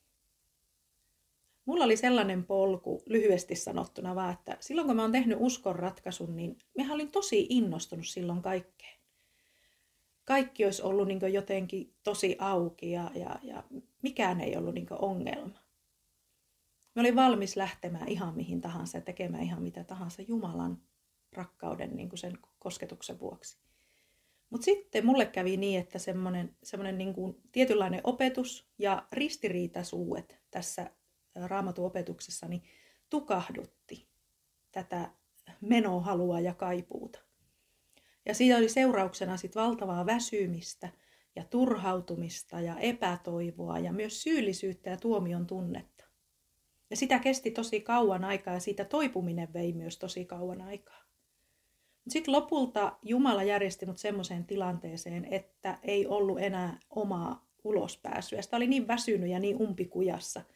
Mulla 1.65 1.85
oli 1.85 1.97
sellainen 1.97 2.45
polku, 2.45 3.03
lyhyesti 3.05 3.55
sanottuna 3.55 4.15
vaan, 4.15 4.33
että 4.33 4.57
silloin 4.59 4.87
kun 4.87 4.95
mä 4.95 5.01
oon 5.01 5.11
tehnyt 5.11 5.37
uskon 5.41 5.75
ratkaisun, 5.75 6.35
niin 6.35 6.57
mä 6.77 6.93
olin 6.93 7.11
tosi 7.11 7.47
innostunut 7.49 8.07
silloin 8.07 8.41
kaikkeen. 8.41 8.99
Kaikki 10.25 10.65
olisi 10.65 10.81
ollut 10.81 11.07
niin 11.07 11.33
jotenkin 11.33 11.93
tosi 12.03 12.35
auki 12.39 12.91
ja, 12.91 13.11
ja, 13.15 13.39
ja 13.43 13.63
mikään 14.01 14.41
ei 14.41 14.57
ollut 14.57 14.73
niin 14.73 14.87
ongelma. 14.91 15.62
Mä 16.95 17.01
olin 17.01 17.15
valmis 17.15 17.55
lähtemään 17.55 18.07
ihan 18.07 18.35
mihin 18.35 18.61
tahansa 18.61 18.97
ja 18.97 19.01
tekemään 19.01 19.43
ihan 19.43 19.63
mitä 19.63 19.83
tahansa 19.83 20.21
Jumalan 20.21 20.81
rakkauden 21.31 21.95
niin 21.95 22.09
sen 22.15 22.37
kosketuksen 22.59 23.19
vuoksi. 23.19 23.57
Mutta 24.49 24.65
sitten 24.65 25.05
mulle 25.05 25.25
kävi 25.25 25.57
niin, 25.57 25.79
että 25.79 25.99
semmoinen, 25.99 26.55
semmoinen 26.63 26.97
niin 26.97 27.15
tietynlainen 27.51 28.01
opetus 28.03 28.67
ja 28.77 29.07
ristiriitaisuudet 29.11 30.41
tässä 30.51 30.91
raamatuopetuksessani 31.35 32.63
tukahdutti 33.09 34.07
tätä 34.71 35.11
menohalua 35.61 36.39
ja 36.39 36.53
kaipuuta. 36.53 37.19
Ja 38.25 38.33
siitä 38.33 38.57
oli 38.57 38.69
seurauksena 38.69 39.37
sit 39.37 39.55
valtavaa 39.55 40.05
väsymistä 40.05 40.89
ja 41.35 41.43
turhautumista 41.43 42.59
ja 42.59 42.79
epätoivoa 42.79 43.79
ja 43.79 43.93
myös 43.93 44.23
syyllisyyttä 44.23 44.89
ja 44.89 44.97
tuomion 44.97 45.47
tunnetta. 45.47 45.92
Ja 46.89 46.97
sitä 46.97 47.19
kesti 47.19 47.51
tosi 47.51 47.81
kauan 47.81 48.23
aikaa 48.23 48.53
ja 48.53 48.59
siitä 48.59 48.85
toipuminen 48.85 49.53
vei 49.53 49.73
myös 49.73 49.99
tosi 49.99 50.25
kauan 50.25 50.61
aikaa. 50.61 51.03
Sitten 52.07 52.31
lopulta 52.31 52.97
Jumala 53.01 53.43
järjesti 53.43 53.85
mut 53.85 53.97
semmoiseen 53.97 54.45
tilanteeseen, 54.45 55.25
että 55.25 55.79
ei 55.83 56.07
ollut 56.07 56.39
enää 56.39 56.79
omaa 56.89 57.47
ulospääsyä. 57.63 58.41
Sitä 58.41 58.57
oli 58.57 58.67
niin 58.67 58.87
väsynyt 58.87 59.29
ja 59.29 59.39
niin 59.39 59.61
umpikujassa– 59.61 60.41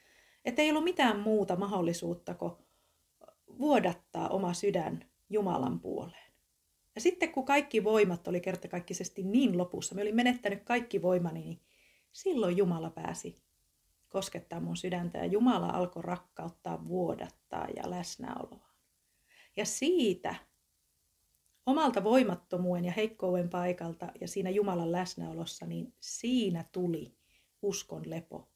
että 0.48 0.62
ei 0.62 0.70
ollut 0.70 0.84
mitään 0.84 1.20
muuta 1.20 1.56
mahdollisuutta 1.56 2.34
kuin 2.34 2.52
vuodattaa 3.60 4.30
oma 4.30 4.54
sydän 4.54 5.06
Jumalan 5.30 5.80
puoleen. 5.80 6.32
Ja 6.96 7.02
sitten 7.02 7.32
kun 7.32 7.46
kaikki 7.46 7.84
voimat 7.84 8.28
oli 8.28 8.42
kertakaikkisesti 8.42 9.24
niin 9.24 9.58
lopussa, 9.58 9.96
me 9.96 10.02
olin 10.02 10.16
menettänyt 10.16 10.64
kaikki 10.64 11.02
voimani, 11.02 11.40
niin 11.40 11.62
silloin 12.12 12.58
Jumala 12.58 12.90
pääsi 12.90 13.42
koskettaa 14.18 14.60
mun 14.60 14.78
sydäntä 14.78 15.18
ja 15.18 15.26
Jumala 15.26 15.70
alkoi 15.70 16.02
rakkauttaa, 16.02 16.88
vuodattaa 16.88 17.68
ja 17.76 17.90
läsnäoloa. 17.90 18.70
Ja 19.56 19.66
siitä 19.66 20.36
omalta 21.66 22.04
voimattomuuden 22.04 22.86
ja 22.86 22.92
heikkouden 22.92 23.50
paikalta 23.50 24.12
ja 24.22 24.28
siinä 24.28 24.50
Jumalan 24.50 24.92
läsnäolossa, 24.92 25.66
niin 25.66 25.94
siinä 26.00 26.66
tuli 26.72 27.14
uskon 27.62 28.02
lepo 28.06 28.50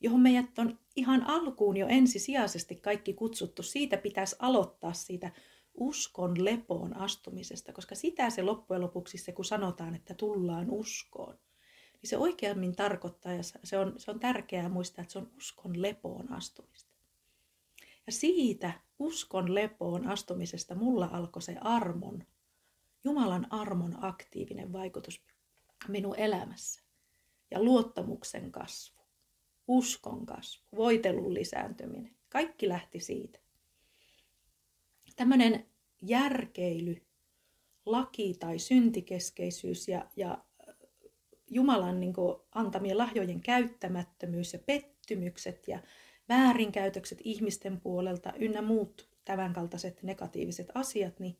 johon 0.00 0.20
meidät 0.20 0.58
on 0.58 0.78
ihan 0.96 1.22
alkuun 1.22 1.76
jo 1.76 1.86
ensisijaisesti 1.86 2.76
kaikki 2.76 3.14
kutsuttu. 3.14 3.62
Siitä 3.62 3.96
pitäisi 3.96 4.36
aloittaa 4.38 4.92
siitä 4.92 5.30
uskon 5.74 6.44
lepoon 6.44 6.96
astumisesta, 6.96 7.72
koska 7.72 7.94
sitä 7.94 8.30
se 8.30 8.42
loppujen 8.42 8.82
lopuksi 8.82 9.18
se, 9.18 9.32
kun 9.32 9.44
sanotaan, 9.44 9.94
että 9.94 10.14
tullaan 10.14 10.70
uskoon, 10.70 11.38
niin 12.04 12.10
se 12.10 12.18
oikeammin 12.18 12.76
tarkoittaa, 12.76 13.32
ja 13.32 13.42
se 13.64 13.78
on, 13.78 13.94
se 13.96 14.10
on 14.10 14.20
tärkeää 14.20 14.68
muistaa, 14.68 15.02
että 15.02 15.12
se 15.12 15.18
on 15.18 15.30
uskon 15.36 15.82
lepoon 15.82 16.32
astumista. 16.32 16.90
Ja 18.06 18.12
siitä 18.12 18.72
uskon 18.98 19.54
lepoon 19.54 20.06
astumisesta 20.08 20.74
mulla 20.74 21.08
alkoi 21.12 21.42
se 21.42 21.56
armon, 21.60 22.24
Jumalan 23.04 23.46
armon 23.52 24.04
aktiivinen 24.04 24.72
vaikutus 24.72 25.22
minun 25.88 26.18
elämässä 26.18 26.82
ja 27.50 27.62
luottamuksen 27.62 28.52
kasvu 28.52 29.04
uskon 29.68 30.26
kasvu, 30.26 30.64
voitelun 30.76 31.34
lisääntyminen. 31.34 32.16
Kaikki 32.28 32.68
lähti 32.68 33.00
siitä. 33.00 33.38
Tämmöinen 35.16 35.66
järkeily, 36.02 37.02
laki 37.86 38.34
tai 38.40 38.58
syntikeskeisyys 38.58 39.88
ja, 39.88 40.10
ja 40.16 40.43
Jumalan 41.50 42.00
niin 42.00 42.12
kuin, 42.12 42.36
antamien 42.52 42.98
lahjojen 42.98 43.40
käyttämättömyys 43.40 44.52
ja 44.52 44.58
pettymykset 44.58 45.68
ja 45.68 45.78
väärinkäytökset 46.28 47.18
ihmisten 47.24 47.80
puolelta 47.80 48.32
ynnä 48.38 48.62
muut 48.62 49.08
tämänkaltaiset 49.24 50.02
negatiiviset 50.02 50.68
asiat, 50.74 51.20
niin 51.20 51.38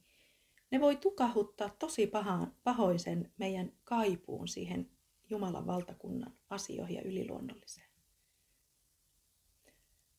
ne 0.70 0.80
voi 0.80 0.96
tukahuttaa 0.96 1.76
tosi 1.78 2.06
pahaan, 2.06 2.54
pahoin 2.64 2.98
sen 2.98 3.32
meidän 3.38 3.72
kaipuun 3.84 4.48
siihen 4.48 4.90
Jumalan 5.30 5.66
valtakunnan 5.66 6.32
asioihin 6.50 6.96
ja 6.96 7.02
yliluonnolliseen. 7.02 7.88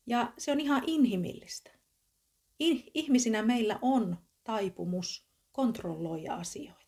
Ja 0.07 0.33
se 0.37 0.51
on 0.51 0.59
ihan 0.59 0.83
inhimillistä. 0.87 1.71
Ihmisinä 2.93 3.41
meillä 3.41 3.79
on 3.81 4.17
taipumus 4.43 5.27
kontrolloida 5.51 6.35
asioita. 6.35 6.84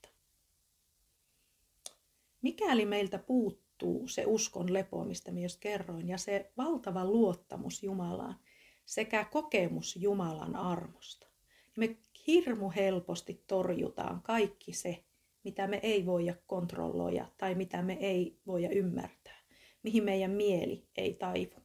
Mikäli 2.48 2.86
meiltä 2.86 3.18
puuttuu 3.18 4.08
se 4.08 4.26
uskon 4.26 4.74
lepo, 4.74 5.04
mistä 5.04 5.32
just 5.32 5.60
kerroin, 5.60 6.08
ja 6.08 6.18
se 6.18 6.52
valtava 6.58 7.06
luottamus 7.06 7.84
Jumalaan 7.84 8.40
sekä 8.86 9.26
kokemus 9.26 9.96
Jumalan 9.96 10.56
armosta, 10.56 11.28
niin 11.28 11.90
me 11.90 11.98
hirmu 12.28 12.72
helposti 12.76 13.44
torjutaan 13.48 14.22
kaikki 14.22 14.74
se, 14.74 15.04
mitä 15.44 15.68
me 15.68 15.80
ei 15.84 16.06
voida 16.06 16.36
kontrolloida 16.46 17.28
tai 17.38 17.56
mitä 17.56 17.82
me 17.82 17.94
ei 17.94 18.40
voida 18.48 18.70
ymmärtää, 18.70 19.40
mihin 19.84 20.04
meidän 20.04 20.32
mieli 20.32 20.88
ei 20.98 21.14
taivu. 21.14 21.60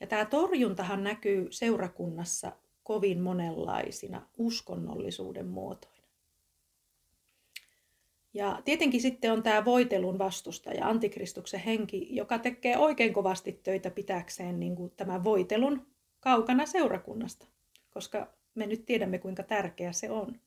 Ja 0.00 0.06
tämä 0.06 0.24
torjuntahan 0.24 1.04
näkyy 1.04 1.46
seurakunnassa 1.52 2.52
kovin 2.82 3.20
monenlaisina 3.20 4.28
uskonnollisuuden 4.38 5.46
muotoina. 5.46 5.99
Ja 8.34 8.62
tietenkin 8.64 9.00
sitten 9.00 9.32
on 9.32 9.42
tämä 9.42 9.64
voitelun 9.64 10.18
vastustaja, 10.18 10.86
antikristuksen 10.88 11.60
henki, 11.60 12.08
joka 12.10 12.38
tekee 12.38 12.78
oikein 12.78 13.12
kovasti 13.12 13.52
töitä 13.52 13.90
pitäkseen 13.90 14.60
niin 14.60 14.76
kuin 14.76 14.92
tämän 14.96 15.24
voitelun 15.24 15.86
kaukana 16.20 16.66
seurakunnasta, 16.66 17.46
koska 17.90 18.34
me 18.54 18.66
nyt 18.66 18.86
tiedämme 18.86 19.18
kuinka 19.18 19.42
tärkeä 19.42 19.92
se 19.92 20.10
on. 20.10 20.40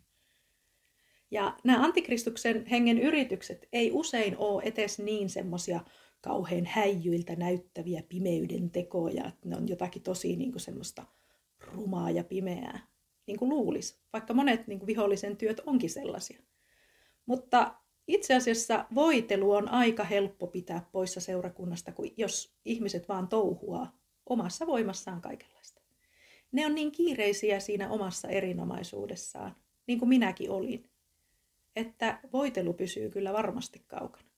Ja 1.32 1.58
nämä 1.64 1.84
antikristuksen 1.84 2.66
hengen 2.66 3.00
yritykset 3.00 3.68
ei 3.74 3.92
usein 3.92 4.38
ole 4.38 4.64
etes 4.66 5.00
niin 5.00 5.30
semmoisia 5.30 5.80
kauhean 6.22 6.66
häijyiltä 6.66 7.36
näyttäviä 7.36 8.04
pimeyden 8.10 8.70
tekoja, 8.70 9.28
että 9.28 9.50
ne 9.50 9.58
on 9.58 9.68
jotakin 9.68 10.02
tosi 10.02 10.36
niin 10.36 10.52
kuin 10.52 10.62
semmoista 10.62 11.06
rumaa 11.60 12.12
ja 12.12 12.24
pimeää, 12.24 12.88
niin 13.28 13.40
kuin 13.40 13.50
luulisi, 13.50 14.00
vaikka 14.14 14.34
monet 14.34 14.68
niin 14.68 14.80
kuin 14.80 14.88
vihollisen 14.88 15.38
työt 15.38 15.62
onkin 15.66 15.90
sellaisia. 15.90 16.40
Mutta 17.26 17.76
itse 18.08 18.36
asiassa 18.36 18.86
voitelu 18.96 19.52
on 19.52 19.70
aika 19.70 20.04
helppo 20.04 20.48
pitää 20.48 20.90
poissa 20.92 21.20
seurakunnasta, 21.20 21.92
kun 21.92 22.12
jos 22.18 22.56
ihmiset 22.66 23.10
vaan 23.10 23.28
touhuaa 23.28 23.98
omassa 24.26 24.68
voimassaan 24.68 25.22
kaikenlaista. 25.22 25.82
Ne 26.52 26.66
on 26.66 26.76
niin 26.76 26.92
kiireisiä 26.92 27.60
siinä 27.60 27.90
omassa 27.90 28.28
erinomaisuudessaan, 28.28 29.56
niin 29.88 30.00
kuin 30.00 30.10
minäkin 30.10 30.52
olin, 30.52 30.90
että 31.76 32.20
voitelu 32.34 32.74
pysyy 32.74 33.10
kyllä 33.10 33.34
varmasti 33.34 33.84
kaukana 33.88 34.34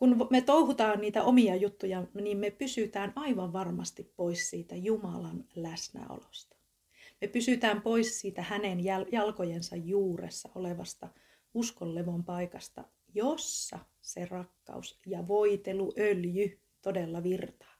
kun 0.00 0.26
me 0.30 0.40
touhutaan 0.40 1.00
niitä 1.00 1.22
omia 1.22 1.56
juttuja, 1.56 2.06
niin 2.14 2.38
me 2.38 2.50
pysytään 2.50 3.12
aivan 3.16 3.52
varmasti 3.52 4.12
pois 4.16 4.50
siitä 4.50 4.76
Jumalan 4.76 5.44
läsnäolosta. 5.54 6.56
Me 7.20 7.28
pysytään 7.28 7.82
pois 7.82 8.20
siitä 8.20 8.42
hänen 8.42 8.84
jalkojensa 9.12 9.76
juuressa 9.76 10.48
olevasta 10.54 11.08
uskonlevon 11.54 12.24
paikasta, 12.24 12.84
jossa 13.14 13.78
se 14.00 14.24
rakkaus 14.24 15.00
ja 15.06 15.28
voiteluöljy 15.28 16.60
todella 16.82 17.22
virtaa. 17.22 17.74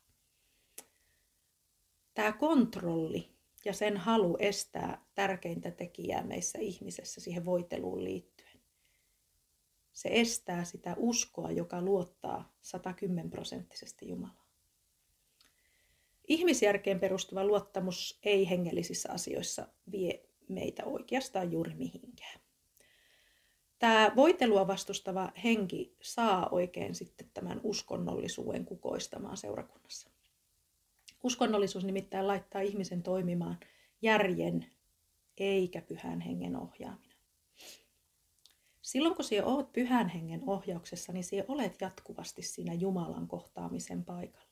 Tämä 2.14 2.33
kontrolli 2.33 3.31
ja 3.64 3.72
sen 3.72 3.96
halu 3.96 4.37
estää 4.40 5.05
tärkeintä 5.14 5.70
tekijää 5.70 6.22
meissä 6.22 6.59
ihmisessä 6.59 7.20
siihen 7.20 7.44
voiteluun 7.44 8.05
liittyen 8.05 8.61
se 10.00 10.09
estää 10.12 10.64
sitä 10.64 10.94
uskoa, 10.98 11.50
joka 11.50 11.83
luottaa 11.83 12.53
110 12.62 13.31
prosenttisesti 13.31 14.09
Jumalaan. 14.09 14.39
Ihmisjärkeen 16.31 17.01
perustuva 17.01 17.45
luottamus 17.45 18.19
ei 18.23 18.51
hengellisissä 18.51 19.12
asioissa 19.12 19.69
vie 19.93 20.25
meitä 20.49 20.85
oikeastaan 20.85 21.53
juuri 21.53 21.75
mihinkään. 21.75 22.40
Tämä 23.79 24.12
voitelua 24.16 24.66
vastustava 24.66 25.33
henki 25.45 25.97
saa 26.03 26.49
oikein 26.49 26.95
sitten 26.95 27.31
tämän 27.35 27.61
uskonnollisuuden 27.62 28.64
kukoistamaan 28.64 29.37
seurakunnassa. 29.37 30.11
Uskonnollisuus 31.23 31.85
nimittäin 31.85 32.27
laittaa 32.27 32.61
ihmisen 32.61 33.03
toimimaan 33.03 33.59
järjen 34.03 34.66
eikä 35.38 35.83
pyhän 35.83 36.21
hengen 36.21 36.57
ohjaaminen. 36.57 37.16
Silloin 38.83 39.14
kun 39.14 39.25
sinä 39.25 39.45
olet 39.45 39.73
pyhän 39.73 40.09
hengen 40.09 40.43
ohjauksessa, 40.47 41.12
niin 41.12 41.25
sinä 41.25 41.45
olet 41.49 41.81
jatkuvasti 41.81 42.43
siinä 42.43 42.75
Jumalan 42.75 43.29
kohtaamisen 43.29 44.05
paikalla. 44.05 44.50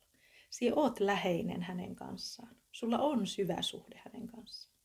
Sinä 0.50 0.76
olet 0.76 1.00
läheinen 1.00 1.62
hänen 1.62 1.96
kanssaan. 1.96 2.56
Sulla 2.72 2.98
on 2.98 3.26
syvä 3.26 3.62
suhde 3.62 4.00
hänen 4.04 4.26
kanssaan. 4.26 4.78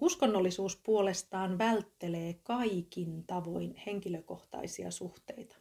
Uskonnollisuus 0.00 0.76
puolestaan 0.76 1.58
välttelee 1.58 2.34
kaikin 2.34 3.24
tavoin 3.26 3.74
henkilökohtaisia 3.86 4.90
suhteita. 4.90 5.56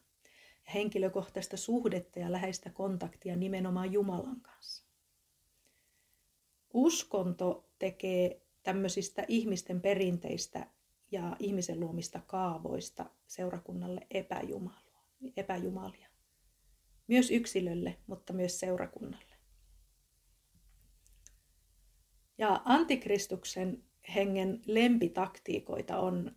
Henkilökohtaista 0.74 1.58
suhdetta 1.58 2.20
ja 2.20 2.32
läheistä 2.32 2.70
kontaktia 2.70 3.36
nimenomaan 3.36 3.94
Jumalan 3.94 4.41
kanssa. 4.41 4.84
Uskonto 6.74 7.70
tekee 7.80 8.41
tämmöisistä 8.63 9.26
ihmisten 9.28 9.82
perinteistä 9.82 10.67
ja 11.12 11.36
ihmisen 11.39 11.80
luomista 11.80 12.22
kaavoista 12.28 13.06
seurakunnalle 13.28 14.08
epäjumalia. 15.36 16.11
Myös 17.12 17.32
yksilölle, 17.32 17.97
mutta 18.08 18.34
myös 18.34 18.60
seurakunnalle. 18.60 19.36
Ja 22.38 22.62
antikristuksen 22.65 23.84
hengen 24.15 24.62
lempitaktiikoita 24.65 26.00
on 26.00 26.36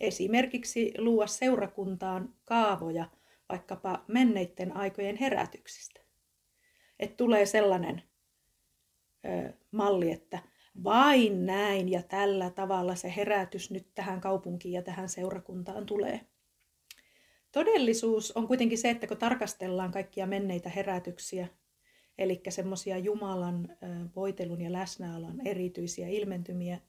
esimerkiksi 0.00 0.92
luua 0.98 1.26
seurakuntaan 1.26 2.34
kaavoja 2.44 3.10
vaikkapa 3.48 4.04
menneiden 4.08 4.76
aikojen 4.76 5.16
herätyksistä. 5.16 6.00
Et 6.98 7.16
tulee 7.16 7.46
sellainen 7.46 8.02
ö, 9.24 9.52
malli, 9.70 10.12
että 10.12 10.38
vain 10.84 11.46
näin 11.46 11.88
ja 11.88 12.02
tällä 12.02 12.50
tavalla 12.50 12.94
se 12.94 13.12
herätys 13.16 13.70
nyt 13.70 13.94
tähän 13.94 14.20
kaupunkiin 14.20 14.72
ja 14.72 14.82
tähän 14.82 15.08
seurakuntaan 15.08 15.86
tulee. 15.86 16.26
Todellisuus 17.56 18.32
on 18.32 18.46
kuitenkin 18.46 18.78
se, 18.78 18.90
että 18.90 19.06
kun 19.06 19.16
tarkastellaan 19.16 19.92
kaikkia 19.92 20.26
menneitä 20.26 20.68
herätyksiä, 20.68 21.48
eli 22.18 22.40
semmoisia 22.48 22.98
Jumalan 22.98 23.76
voitelun 24.16 24.60
ja 24.60 24.72
läsnäolon 24.72 25.46
erityisiä 25.46 26.08
ilmentymiä 26.08 26.80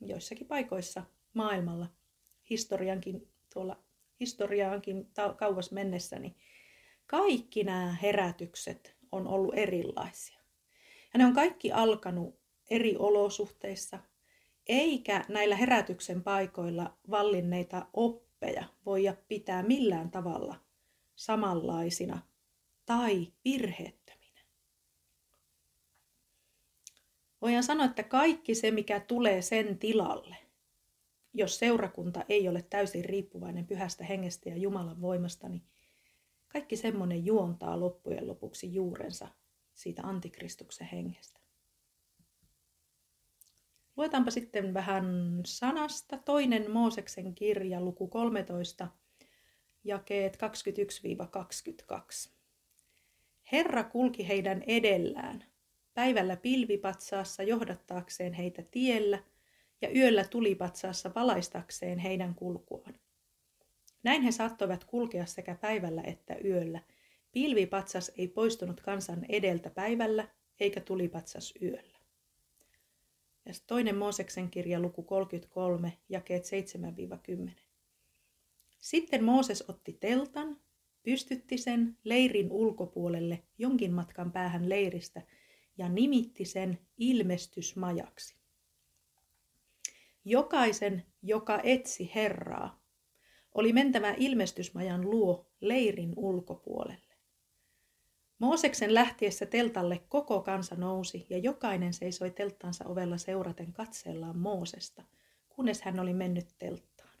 joissakin 0.00 0.46
paikoissa 0.46 1.02
maailmalla, 1.34 1.86
historiankin, 2.50 3.28
tuolla 3.54 3.82
historiaankin 4.20 5.10
kauas 5.36 5.72
mennessä, 5.72 6.18
niin 6.18 6.36
kaikki 7.06 7.64
nämä 7.64 7.96
herätykset 8.02 8.96
on 9.12 9.26
ollut 9.26 9.54
erilaisia. 9.54 10.40
Ja 11.12 11.18
ne 11.18 11.24
on 11.24 11.34
kaikki 11.34 11.72
alkanut 11.72 12.38
eri 12.70 12.96
olosuhteissa, 12.96 13.98
eikä 14.66 15.24
näillä 15.28 15.56
herätyksen 15.56 16.22
paikoilla 16.22 16.98
vallinneita 17.10 17.86
oppeja 18.38 18.64
voida 18.86 19.16
pitää 19.28 19.62
millään 19.62 20.10
tavalla 20.10 20.56
samanlaisina 21.16 22.22
tai 22.86 23.32
virheettöminä. 23.44 24.40
Voidaan 27.42 27.62
sanoa, 27.62 27.86
että 27.86 28.02
kaikki 28.02 28.54
se, 28.54 28.70
mikä 28.70 29.00
tulee 29.00 29.42
sen 29.42 29.78
tilalle, 29.78 30.36
jos 31.34 31.58
seurakunta 31.58 32.24
ei 32.28 32.48
ole 32.48 32.62
täysin 32.62 33.04
riippuvainen 33.04 33.66
pyhästä 33.66 34.04
hengestä 34.04 34.48
ja 34.48 34.56
Jumalan 34.56 35.00
voimasta, 35.00 35.48
niin 35.48 35.62
kaikki 36.48 36.76
semmoinen 36.76 37.26
juontaa 37.26 37.80
loppujen 37.80 38.28
lopuksi 38.28 38.74
juurensa 38.74 39.28
siitä 39.74 40.02
antikristuksen 40.02 40.88
hengestä. 40.92 41.40
Luetaanpa 43.98 44.30
sitten 44.30 44.74
vähän 44.74 45.40
sanasta. 45.46 46.18
Toinen 46.24 46.70
Mooseksen 46.70 47.34
kirja, 47.34 47.80
luku 47.80 48.08
13, 48.08 48.88
jakeet 49.84 50.38
21-22. 52.26 52.30
Herra 53.52 53.84
kulki 53.84 54.28
heidän 54.28 54.62
edellään, 54.66 55.44
päivällä 55.94 56.36
pilvipatsaassa 56.36 57.42
johdattaakseen 57.42 58.32
heitä 58.32 58.62
tiellä 58.70 59.18
ja 59.82 59.90
yöllä 59.96 60.24
tulipatsaassa 60.24 61.10
valaistakseen 61.14 61.98
heidän 61.98 62.34
kulkuaan. 62.34 62.94
Näin 64.02 64.22
he 64.22 64.32
saattoivat 64.32 64.84
kulkea 64.84 65.26
sekä 65.26 65.54
päivällä 65.54 66.02
että 66.02 66.36
yöllä. 66.44 66.80
Pilvipatsas 67.32 68.12
ei 68.18 68.28
poistunut 68.28 68.80
kansan 68.80 69.24
edeltä 69.28 69.70
päivällä 69.70 70.28
eikä 70.60 70.80
tulipatsas 70.80 71.54
yöllä. 71.62 71.97
Ja 73.48 73.54
toinen 73.66 73.96
Mooseksen 73.96 74.50
kirja 74.50 74.80
luku 74.80 75.02
33, 75.02 75.98
jakeet 76.08 76.44
7-10. 77.48 77.50
Sitten 78.80 79.24
Mooses 79.24 79.64
otti 79.68 79.92
teltan, 80.00 80.60
pystytti 81.02 81.58
sen 81.58 81.96
leirin 82.04 82.52
ulkopuolelle 82.52 83.42
jonkin 83.58 83.92
matkan 83.92 84.32
päähän 84.32 84.68
leiristä 84.68 85.22
ja 85.78 85.88
nimitti 85.88 86.44
sen 86.44 86.78
ilmestysmajaksi. 86.98 88.36
Jokaisen, 90.24 91.06
joka 91.22 91.60
etsi 91.62 92.10
Herraa, 92.14 92.82
oli 93.54 93.72
mentävä 93.72 94.14
ilmestysmajan 94.18 95.10
luo 95.10 95.50
leirin 95.60 96.12
ulkopuolelle. 96.16 97.07
Mooseksen 98.38 98.94
lähtiessä 98.94 99.46
teltalle 99.46 99.98
koko 100.08 100.40
kansa 100.40 100.74
nousi 100.74 101.26
ja 101.30 101.38
jokainen 101.38 101.92
seisoi 101.92 102.30
telttansa 102.30 102.84
ovella 102.84 103.18
seuraten 103.18 103.72
katseellaan 103.72 104.38
Moosesta, 104.38 105.04
kunnes 105.48 105.82
hän 105.82 106.00
oli 106.00 106.14
mennyt 106.14 106.46
telttaan. 106.58 107.18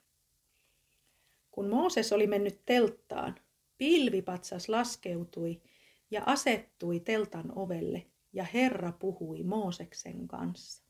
Kun 1.50 1.68
Mooses 1.68 2.12
oli 2.12 2.26
mennyt 2.26 2.60
telttaan, 2.66 3.34
pilvipatsas 3.78 4.68
laskeutui 4.68 5.62
ja 6.10 6.22
asettui 6.26 7.00
teltan 7.00 7.58
ovelle 7.58 8.06
ja 8.32 8.44
Herra 8.44 8.92
puhui 8.92 9.42
Mooseksen 9.42 10.28
kanssa. 10.28 10.82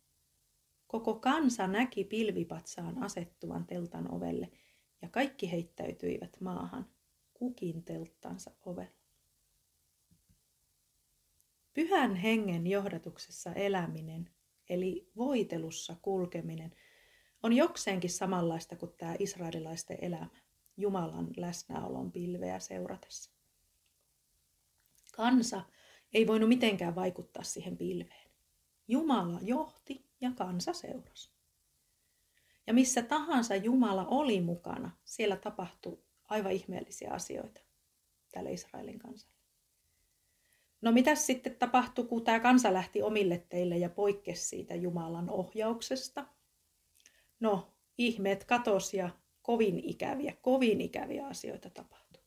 Koko 0.87 1.15
kansa 1.15 1.67
näki 1.67 2.05
pilvipatsaan 2.05 3.03
asettuvan 3.03 3.67
teltan 3.67 4.15
ovelle 4.15 4.51
ja 5.03 5.09
kaikki 5.09 5.51
heittäytyivät 5.51 6.41
maahan, 6.41 6.87
kukin 7.35 7.85
telttansa 7.85 8.51
ovelle. 8.65 9.08
Pyhän 11.79 12.17
hengen 12.17 12.67
johdatuksessa 12.67 13.53
eläminen, 13.53 14.31
eli 14.69 15.11
voitelussa 15.17 15.97
kulkeminen, 16.03 16.75
on 17.43 17.53
jokseenkin 17.53 18.11
samanlaista 18.11 18.77
kuin 18.77 18.93
tämä 18.99 19.17
israelilaisten 19.19 19.99
elämä, 20.01 20.29
Jumalan 20.77 21.29
läsnäolon 21.37 22.13
pilveä 22.13 22.59
seuratessa. 22.59 23.31
Kansa 25.13 25.63
ei 26.15 26.27
voinut 26.27 26.49
mitenkään 26.49 26.95
vaikuttaa 26.95 27.43
siihen 27.43 27.77
pilveen. 27.77 28.31
Jumala 28.89 29.39
johti 29.43 30.07
ja 30.21 30.33
kansa 30.33 30.73
seurasi. 30.73 31.31
Ja 32.67 32.75
missä 32.75 33.03
tahansa 33.03 33.57
Jumala 33.57 34.07
oli 34.07 34.41
mukana, 34.41 34.91
siellä 35.05 35.37
tapahtui 35.37 35.99
aivan 36.25 36.53
ihmeellisiä 36.53 37.11
asioita 37.11 37.61
tälle 38.33 38.53
Israelin 38.53 38.99
kansalle. 38.99 39.38
No 40.81 40.93
mitä 40.93 41.15
sitten 41.15 41.57
tapahtui, 41.57 42.05
kun 42.05 42.25
tämä 42.25 42.41
kansa 42.41 42.73
lähti 42.73 43.03
omille 43.03 43.47
teille 43.49 43.79
ja 43.79 43.89
poikkesi 43.89 44.45
siitä 44.45 44.75
Jumalan 44.75 45.31
ohjauksesta? 45.31 46.27
No, 47.41 47.73
ihmeet 47.99 48.45
katos 48.45 48.95
ja 48.95 49.11
kovin 49.43 49.79
ikäviä, 49.85 50.37
kovin 50.43 50.81
ikäviä 50.81 51.27
asioita 51.27 51.71
tapahtui. 51.71 52.23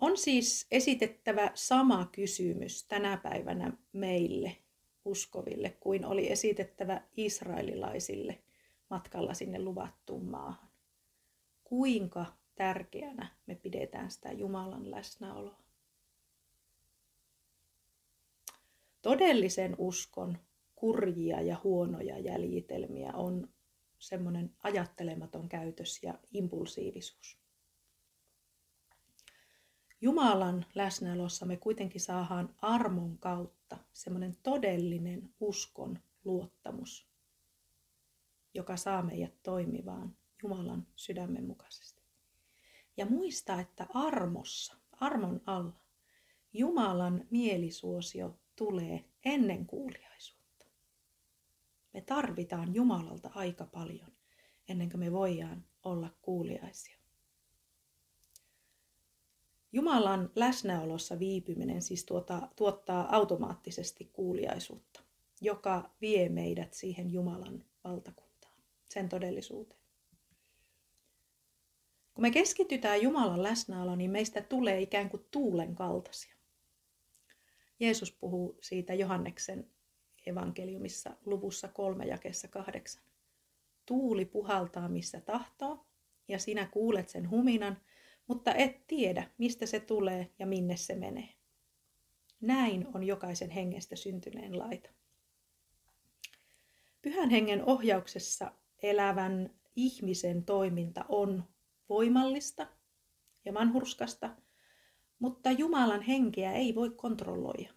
On 0.00 0.16
siis 0.16 0.66
esitettävä 0.70 1.50
sama 1.54 2.08
kysymys 2.12 2.86
tänä 2.86 3.16
päivänä 3.16 3.72
meille 3.92 4.56
uskoville 5.04 5.76
kuin 5.80 6.04
oli 6.04 6.32
esitettävä 6.32 7.02
israelilaisille 7.16 8.42
matkalla 8.90 9.34
sinne 9.34 9.58
luvattuun 9.58 10.24
maahan. 10.30 10.68
Kuinka 11.64 12.26
tärkeänä 12.54 13.28
me 13.46 13.54
pidetään 13.54 14.10
sitä 14.10 14.32
Jumalan 14.32 14.90
läsnäoloa? 14.90 15.63
Todellisen 19.04 19.74
uskon 19.78 20.38
kurjia 20.74 21.40
ja 21.40 21.60
huonoja 21.64 22.18
jäljitelmiä 22.18 23.12
on 23.12 23.48
semmoinen 23.98 24.54
ajattelematon 24.62 25.48
käytös 25.48 26.02
ja 26.02 26.18
impulsiivisuus. 26.30 27.38
Jumalan 30.00 30.66
läsnäolossa 30.74 31.46
me 31.46 31.56
kuitenkin 31.56 32.00
saadaan 32.00 32.54
armon 32.62 33.18
kautta 33.18 33.78
semmoinen 33.92 34.36
todellinen 34.42 35.34
uskon 35.40 35.98
luottamus, 36.24 37.08
joka 38.54 38.76
saa 38.76 39.02
meidät 39.02 39.42
toimivaan 39.42 40.16
Jumalan 40.42 40.86
sydämen 40.96 41.46
mukaisesti. 41.46 42.02
Ja 42.96 43.06
muista, 43.06 43.60
että 43.60 43.86
armossa, 43.94 44.76
armon 44.92 45.40
alla, 45.46 45.80
Jumalan 46.52 47.26
mielisuosio 47.30 48.38
tulee 48.56 49.04
ennen 49.24 49.66
kuuliaisuutta. 49.66 50.66
Me 51.92 52.00
tarvitaan 52.00 52.74
Jumalalta 52.74 53.30
aika 53.34 53.64
paljon, 53.64 54.12
ennen 54.68 54.90
kuin 54.90 55.00
me 55.00 55.12
voidaan 55.12 55.64
olla 55.82 56.10
kuuliaisia. 56.22 56.98
Jumalan 59.72 60.30
läsnäolossa 60.36 61.18
viipyminen 61.18 61.82
siis 61.82 62.04
tuota, 62.04 62.48
tuottaa 62.56 63.16
automaattisesti 63.16 64.10
kuuliaisuutta, 64.12 65.00
joka 65.40 65.90
vie 66.00 66.28
meidät 66.28 66.74
siihen 66.74 67.12
Jumalan 67.12 67.64
valtakuntaan, 67.84 68.54
sen 68.88 69.08
todellisuuteen. 69.08 69.80
Kun 72.14 72.22
me 72.22 72.30
keskitytään 72.30 73.02
Jumalan 73.02 73.42
läsnäoloon, 73.42 73.98
niin 73.98 74.10
meistä 74.10 74.42
tulee 74.42 74.80
ikään 74.80 75.10
kuin 75.10 75.26
tuulen 75.30 75.74
kaltaisia. 75.74 76.33
Jeesus 77.80 78.12
puhuu 78.12 78.58
siitä 78.60 78.94
Johanneksen 78.94 79.70
evankeliumissa 80.26 81.16
luvussa 81.24 81.68
kolme 81.68 82.04
jakessa 82.04 82.48
kahdeksan. 82.48 83.02
Tuuli 83.86 84.24
puhaltaa 84.24 84.88
missä 84.88 85.20
tahtoo, 85.20 85.86
ja 86.28 86.38
sinä 86.38 86.66
kuulet 86.66 87.08
sen 87.08 87.30
huminan, 87.30 87.80
mutta 88.26 88.54
et 88.54 88.86
tiedä, 88.86 89.30
mistä 89.38 89.66
se 89.66 89.80
tulee 89.80 90.30
ja 90.38 90.46
minne 90.46 90.76
se 90.76 90.94
menee. 90.94 91.28
Näin 92.40 92.86
on 92.94 93.04
jokaisen 93.04 93.50
hengestä 93.50 93.96
syntyneen 93.96 94.58
laita. 94.58 94.90
Pyhän 97.02 97.30
hengen 97.30 97.64
ohjauksessa 97.64 98.52
elävän 98.82 99.50
ihmisen 99.76 100.44
toiminta 100.44 101.04
on 101.08 101.44
voimallista 101.88 102.66
ja 103.44 103.54
vanhurskasta, 103.54 104.36
mutta 105.18 105.50
Jumalan 105.50 106.02
henkeä 106.02 106.52
ei 106.52 106.74
voi 106.74 106.90
kontrolloida. 106.90 107.74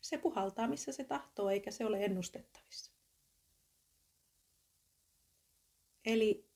Se 0.00 0.18
puhaltaa 0.18 0.68
missä 0.68 0.92
se 0.92 1.04
tahtoo, 1.04 1.50
eikä 1.50 1.70
se 1.70 1.86
ole 1.86 2.04
ennustettavissa. 2.04 2.92
Eli 6.04 6.48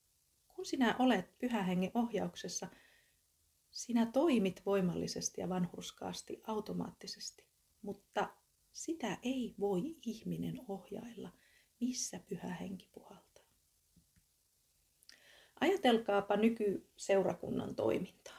kun 0.48 0.66
sinä 0.66 0.96
olet 0.98 1.38
pyhän 1.38 1.64
hengen 1.64 1.90
ohjauksessa, 1.94 2.68
sinä 3.70 4.06
toimit 4.06 4.62
voimallisesti 4.66 5.40
ja 5.40 5.48
vanhurskaasti 5.48 6.42
automaattisesti, 6.46 7.44
mutta 7.82 8.34
sitä 8.72 9.18
ei 9.22 9.54
voi 9.60 9.96
ihminen 10.06 10.60
ohjailla, 10.68 11.32
missä 11.80 12.20
pyhä 12.28 12.54
henki 12.54 12.88
puhaltaa. 12.92 13.44
Ajatelkaapa 15.60 16.36
nykyseurakunnan 16.36 17.74
toimintaa. 17.74 18.37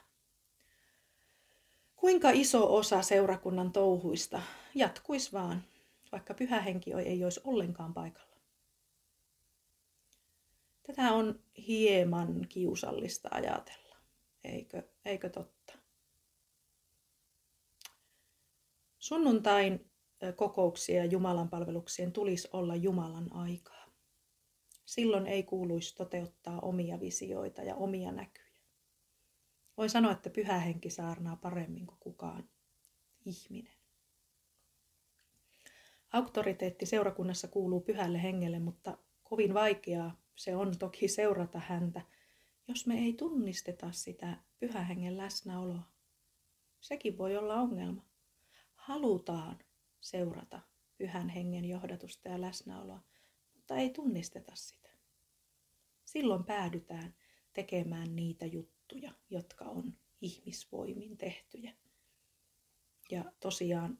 Kuinka 2.00 2.30
iso 2.30 2.76
osa 2.76 3.02
seurakunnan 3.02 3.72
touhuista 3.72 4.42
jatkuisi 4.76 5.34
vaan, 5.34 5.64
vaikka 6.12 6.34
pyhä 6.34 6.62
henki 6.62 6.94
ei 6.94 7.24
olisi 7.24 7.42
ollenkaan 7.44 7.94
paikalla? 7.94 8.36
Tätä 10.84 11.14
on 11.14 11.40
hieman 11.68 12.46
kiusallista 12.50 13.30
ajatella, 13.32 13.96
eikö, 14.44 14.84
eikö 15.06 15.30
totta? 15.30 15.74
Sunnuntain 19.00 19.92
kokouksien 20.36 20.98
ja 20.98 21.06
Jumalan 21.06 21.50
palveluksien 21.50 22.12
tulisi 22.12 22.50
olla 22.54 22.76
Jumalan 22.76 23.34
aikaa. 23.34 23.86
Silloin 24.86 25.28
ei 25.28 25.44
kuuluisi 25.44 25.96
toteuttaa 25.96 26.60
omia 26.60 27.00
visioita 27.00 27.62
ja 27.64 27.76
omia 27.76 28.12
näkyjä. 28.12 28.49
Voin 29.80 29.90
sanoa, 29.90 30.12
että 30.12 30.30
pyhä 30.30 30.60
henki 30.60 30.90
saarnaa 30.90 31.36
paremmin 31.36 31.88
kuin 31.88 32.00
kukaan 32.00 32.50
ihminen. 33.26 33.74
Auktoriteetti 36.14 36.86
seurakunnassa 36.86 37.48
kuuluu 37.48 37.82
pyhälle 37.82 38.24
hengelle, 38.24 38.60
mutta 38.60 38.98
kovin 39.24 39.54
vaikeaa 39.54 40.22
se 40.36 40.56
on 40.56 40.78
toki 40.80 41.08
seurata 41.08 41.60
häntä, 41.60 42.02
jos 42.68 42.88
me 42.88 42.98
ei 43.00 43.14
tunnisteta 43.14 43.92
sitä 43.92 44.38
pyhän 44.60 44.86
hengen 44.86 45.18
läsnäoloa. 45.18 45.84
Sekin 46.80 47.18
voi 47.18 47.38
olla 47.38 47.56
ongelma. 47.56 48.06
Halutaan 48.76 49.60
seurata 50.02 50.62
pyhän 50.98 51.30
hengen 51.30 51.66
johdatusta 51.66 52.30
ja 52.30 52.42
läsnäoloa, 52.42 53.00
mutta 53.56 53.76
ei 53.76 53.90
tunnisteta 53.90 54.56
sitä. 54.56 54.90
Silloin 56.06 56.44
päädytään 56.44 57.16
tekemään 57.54 58.16
niitä 58.16 58.46
juttuja, 58.46 58.79
jotka 59.30 59.66
on 59.66 59.94
ihmisvoimin 60.22 61.18
tehtyjä. 61.18 61.74
Ja 63.12 63.32
tosiaan 63.40 64.00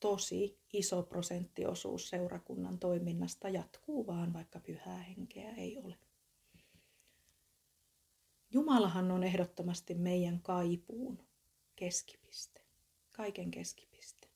tosi 0.00 0.60
iso 0.72 1.02
prosenttiosuus 1.02 2.08
seurakunnan 2.08 2.78
toiminnasta 2.78 3.48
jatkuu 3.48 4.06
vaan, 4.06 4.32
vaikka 4.32 4.60
pyhää 4.60 5.02
henkeä 5.02 5.54
ei 5.54 5.78
ole. 5.78 5.98
Jumalahan 8.50 9.10
on 9.10 9.24
ehdottomasti 9.24 9.94
meidän 9.94 10.42
kaipuun 10.42 11.18
keskipiste, 11.76 12.60
kaiken 13.12 13.50
keskipiste. 13.50 14.28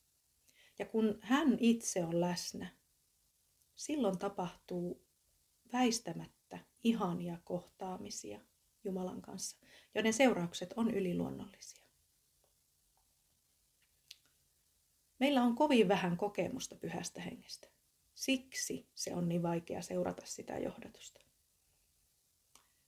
Ja 0.79 0.85
kun 0.85 1.19
hän 1.21 1.57
itse 1.59 2.03
on 2.03 2.21
läsnä, 2.21 2.75
silloin 3.75 4.17
tapahtuu 4.19 5.05
väistämättä 5.73 6.59
ihania 6.83 7.37
kohtaamisia 7.43 8.39
Jumalan 8.87 9.21
kanssa, 9.21 9.57
joiden 9.95 10.13
seuraukset 10.13 10.73
on 10.75 10.91
yliluonnollisia. 10.91 11.85
Meillä 15.19 15.43
on 15.43 15.55
kovin 15.55 15.87
vähän 15.87 16.17
kokemusta 16.17 16.75
pyhästä 16.75 17.21
hengestä. 17.21 17.67
Siksi 18.13 18.87
se 18.95 19.13
on 19.13 19.29
niin 19.29 19.43
vaikea 19.43 19.81
seurata 19.81 20.25
sitä 20.25 20.57
johdatusta. 20.57 21.21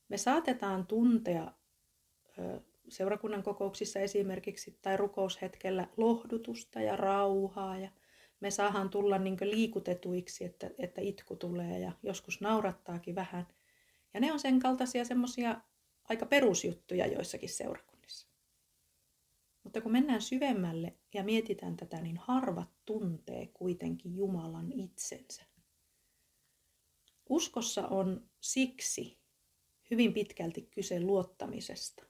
Me 0.09 0.17
saatetaan 0.17 0.87
tuntea 0.87 1.53
seurakunnan 2.89 3.43
kokouksissa 3.43 3.99
esimerkiksi 3.99 4.79
tai 4.81 4.97
rukoushetkellä 4.97 5.87
lohdutusta 5.97 6.81
ja 6.81 6.95
rauhaa 6.95 7.77
ja 7.77 7.89
me 8.39 8.51
saahan 8.51 8.89
tulla 8.89 9.17
niin 9.17 9.37
liikutetuiksi, 9.41 10.45
että, 10.45 10.71
että 10.77 11.01
itku 11.01 11.35
tulee 11.35 11.79
ja 11.79 11.91
joskus 12.03 12.41
naurattaakin 12.41 13.15
vähän. 13.15 13.47
Ja 14.13 14.19
ne 14.19 14.33
on 14.33 14.39
sen 14.39 14.59
kaltaisia 14.59 15.05
semmoisia 15.05 15.61
aika 16.09 16.25
perusjuttuja 16.25 17.07
joissakin 17.07 17.49
seurakunnissa. 17.49 18.27
Mutta 19.63 19.81
kun 19.81 19.91
mennään 19.91 20.21
syvemmälle 20.21 20.97
ja 21.13 21.23
mietitään 21.23 21.77
tätä, 21.77 22.01
niin 22.01 22.17
harvat 22.17 22.69
tuntee 22.85 23.47
kuitenkin 23.47 24.15
Jumalan 24.15 24.71
itsensä. 24.71 25.45
Uskossa 27.29 27.87
on 27.87 28.29
siksi 28.41 29.19
hyvin 29.91 30.13
pitkälti 30.13 30.61
kyse 30.61 30.99
luottamisesta. 30.99 32.05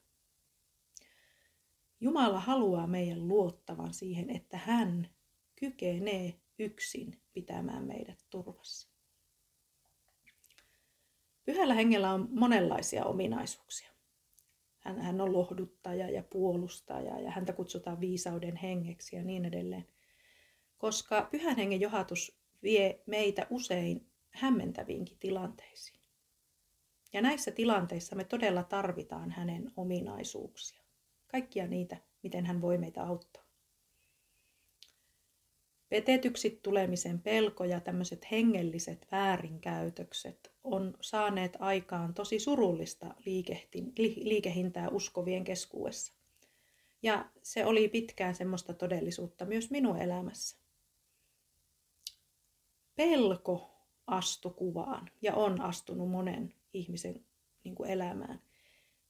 Jumala 1.99 2.39
haluaa 2.39 2.87
meidän 2.87 3.27
luottavan 3.27 3.93
siihen, 3.93 4.29
että 4.29 4.57
hän 4.57 5.09
kykenee 5.55 6.41
yksin 6.59 7.21
pitämään 7.33 7.83
meidät 7.87 8.25
turvassa. 8.29 8.98
Pyhällä 11.49 11.73
hengellä 11.73 12.13
on 12.13 12.27
monenlaisia 12.31 13.05
ominaisuuksia. 13.05 13.89
Hän, 14.79 15.01
hän 15.01 15.21
on 15.21 15.33
lohduttaja 15.33 16.09
ja 16.09 16.23
puolustaja 16.23 17.19
ja 17.19 17.31
häntä 17.31 17.53
kutsutaan 17.53 17.99
viisauden 17.99 18.55
hengeksi 18.55 19.15
ja 19.15 19.23
niin 19.23 19.45
edelleen. 19.45 19.87
Koska 20.77 21.27
pyhän 21.31 21.57
hengen 21.57 21.81
johatus 21.81 22.39
vie 22.63 23.03
meitä 23.05 23.47
usein 23.49 24.07
hämmentäviinkin 24.29 25.17
tilanteisiin. 25.19 25.99
Ja 27.13 27.21
näissä 27.21 27.51
tilanteissa 27.51 28.15
me 28.15 28.23
todella 28.23 28.63
tarvitaan 28.63 29.31
hänen 29.31 29.71
ominaisuuksia. 29.77 30.83
Kaikkia 31.27 31.67
niitä, 31.67 31.97
miten 32.23 32.45
hän 32.45 32.61
voi 32.61 32.77
meitä 32.77 33.03
auttaa. 33.03 33.43
Petetyksi 35.89 36.59
tulemisen 36.63 37.21
pelko 37.21 37.63
ja 37.63 37.79
tämmöiset 37.79 38.31
hengelliset 38.31 39.07
väärinkäytökset 39.11 40.48
on 40.63 40.97
saaneet 41.01 41.57
aikaan 41.59 42.13
tosi 42.13 42.39
surullista 42.39 43.15
liikehintää 44.23 44.89
uskovien 44.89 45.43
keskuudessa. 45.43 46.13
Ja 47.03 47.29
se 47.43 47.65
oli 47.65 47.87
pitkään 47.87 48.35
semmoista 48.35 48.73
todellisuutta 48.73 49.45
myös 49.45 49.71
minun 49.71 49.97
elämässä. 49.97 50.57
Pelko 52.95 53.75
astu 54.07 54.49
kuvaan 54.49 55.11
ja 55.21 55.35
on 55.35 55.61
astunut 55.61 56.11
monen 56.11 56.53
ihmisen 56.73 57.25
niin 57.63 57.75
kuin 57.75 57.89
elämään. 57.89 58.41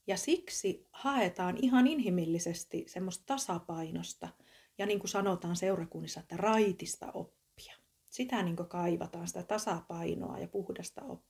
Ja 0.07 0.17
siksi 0.17 0.87
haetaan 0.91 1.57
ihan 1.61 1.87
inhimillisesti 1.87 2.85
semmoista 2.87 3.23
tasapainosta 3.25 4.29
ja 4.77 4.85
niin 4.85 4.99
kuin 4.99 5.09
sanotaan 5.09 5.55
seurakunnissa, 5.55 6.19
että 6.19 6.37
raitista 6.37 7.11
oppia. 7.11 7.75
Sitä 8.09 8.43
niin 8.43 8.55
kuin 8.55 8.69
kaivataan, 8.69 9.27
sitä 9.27 9.43
tasapainoa 9.43 10.39
ja 10.39 10.47
puhdasta 10.47 11.01
oppia. 11.01 11.28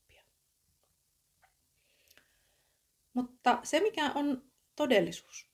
Mutta 3.14 3.60
se, 3.64 3.80
mikä 3.80 4.12
on 4.16 4.44
todellisuus. 4.76 5.50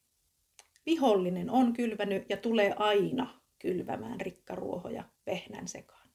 Vihollinen 0.85 1.49
on 1.49 1.73
kylvänyt 1.73 2.25
ja 2.29 2.37
tulee 2.37 2.73
aina 2.77 3.41
kylvämään 3.59 4.21
rikkaruohoja 4.21 5.03
vehnän 5.25 5.67
sekaan. 5.67 6.09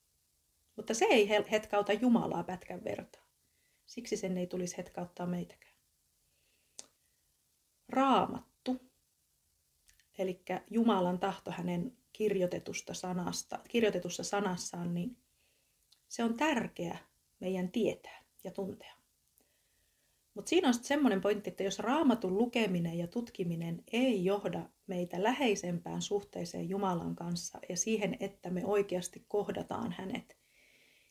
Mutta 0.77 0.95
se 0.95 1.05
ei 1.05 1.29
hetkauta 1.29 1.93
Jumalaa 1.93 2.45
pätkän 2.45 2.85
vertaa. 2.85 3.27
Siksi 3.87 4.17
sen 4.17 4.39
ei 4.39 4.47
tulisi 4.47 4.77
hetkauttaa 4.77 5.27
meitäkään. 5.27 5.75
Raamattu, 7.89 8.81
eli 10.19 10.43
Jumalan 10.71 11.19
tahto 11.19 11.51
hänen 11.51 11.97
kirjoitetusta 12.13 12.95
sanasta, 12.95 13.59
kirjoitetussa 13.69 14.25
sanassaan, 14.25 14.95
niin 14.95 15.17
se 16.09 16.25
on 16.25 16.37
tärkeä 16.37 16.99
meidän 17.41 17.73
tietää 17.73 18.25
ja 18.45 18.51
tuntea. 18.51 19.00
Mutta 20.35 20.49
siinä 20.49 20.69
on 20.69 20.75
semmoinen 20.75 21.21
pointti, 21.21 21.51
että 21.51 21.63
jos 21.63 21.79
raamatun 21.79 22.39
lukeminen 22.39 22.99
ja 22.99 23.07
tutkiminen 23.07 23.85
ei 23.93 24.25
johda 24.25 24.69
meitä 24.87 25.23
läheisempään 25.23 26.03
suhteeseen 26.03 26.69
Jumalan 26.69 27.17
kanssa 27.17 27.59
ja 27.69 27.77
siihen, 27.77 28.17
että 28.21 28.51
me 28.51 28.65
oikeasti 28.65 29.25
kohdataan 29.29 29.93
hänet, 29.93 30.37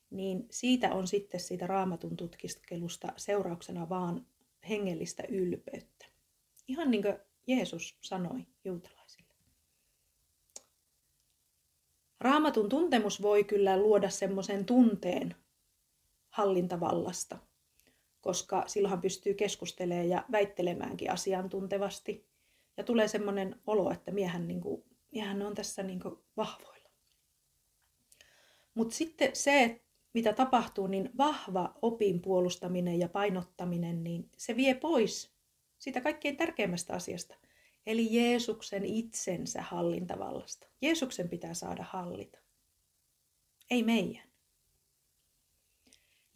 niin 0.09 0.47
siitä 0.51 0.93
on 0.93 1.07
sitten 1.07 1.39
siitä 1.39 1.67
raamatun 1.67 2.17
tutkiskelusta 2.17 3.13
seurauksena 3.17 3.89
vaan 3.89 4.25
hengellistä 4.69 5.23
ylpeyttä. 5.29 6.05
Ihan 6.67 6.91
niin 6.91 7.03
kuin 7.03 7.17
Jeesus 7.47 7.97
sanoi 8.01 8.45
juutalaisille. 8.65 9.33
Raamatun 12.19 12.69
tuntemus 12.69 13.21
voi 13.21 13.43
kyllä 13.43 13.77
luoda 13.77 14.09
semmoisen 14.09 14.65
tunteen 14.65 15.35
hallintavallasta, 16.29 17.37
koska 18.21 18.63
silloinhan 18.67 19.01
pystyy 19.01 19.33
keskustelemaan 19.33 20.09
ja 20.09 20.25
väittelemäänkin 20.31 21.11
asiantuntevasti. 21.11 22.29
Ja 22.77 22.83
tulee 22.83 23.07
semmoinen 23.07 23.55
olo, 23.67 23.91
että 23.91 24.11
miehän, 24.11 24.47
niin 24.47 24.61
kuin, 24.61 24.83
miehän 25.11 25.41
on 25.41 25.55
tässä 25.55 25.83
niin 25.83 25.99
kuin 25.99 26.15
vahvoilla. 26.37 26.89
Mutta 28.73 28.95
sitten 28.95 29.29
se, 29.33 29.81
mitä 30.13 30.33
tapahtuu, 30.33 30.87
niin 30.87 31.09
vahva 31.17 31.73
opin 31.81 32.21
puolustaminen 32.21 32.99
ja 32.99 33.09
painottaminen, 33.09 34.03
niin 34.03 34.29
se 34.37 34.55
vie 34.55 34.73
pois 34.73 35.33
siitä 35.79 36.01
kaikkein 36.01 36.37
tärkeimmästä 36.37 36.93
asiasta, 36.93 37.35
eli 37.85 38.07
Jeesuksen 38.15 38.85
itsensä 38.85 39.61
hallintavallasta. 39.61 40.67
Jeesuksen 40.81 41.29
pitää 41.29 41.53
saada 41.53 41.85
hallita, 41.89 42.39
ei 43.71 43.83
meidän. 43.83 44.28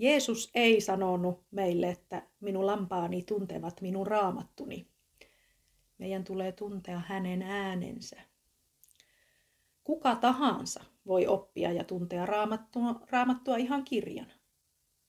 Jeesus 0.03 0.51
ei 0.53 0.81
sanonut 0.81 1.43
meille, 1.51 1.89
että 1.89 2.27
minun 2.39 2.65
lampaani 2.65 3.23
tuntevat 3.23 3.81
minun 3.81 4.07
raamattuni. 4.07 4.87
Meidän 5.97 6.23
tulee 6.23 6.51
tuntea 6.51 7.01
hänen 7.07 7.41
äänensä. 7.41 8.21
Kuka 9.83 10.15
tahansa 10.15 10.83
voi 11.07 11.27
oppia 11.27 11.71
ja 11.71 11.83
tuntea 11.83 12.25
raamattua, 12.25 13.01
raamattua 13.09 13.57
ihan 13.57 13.83
kirjana. 13.83 14.33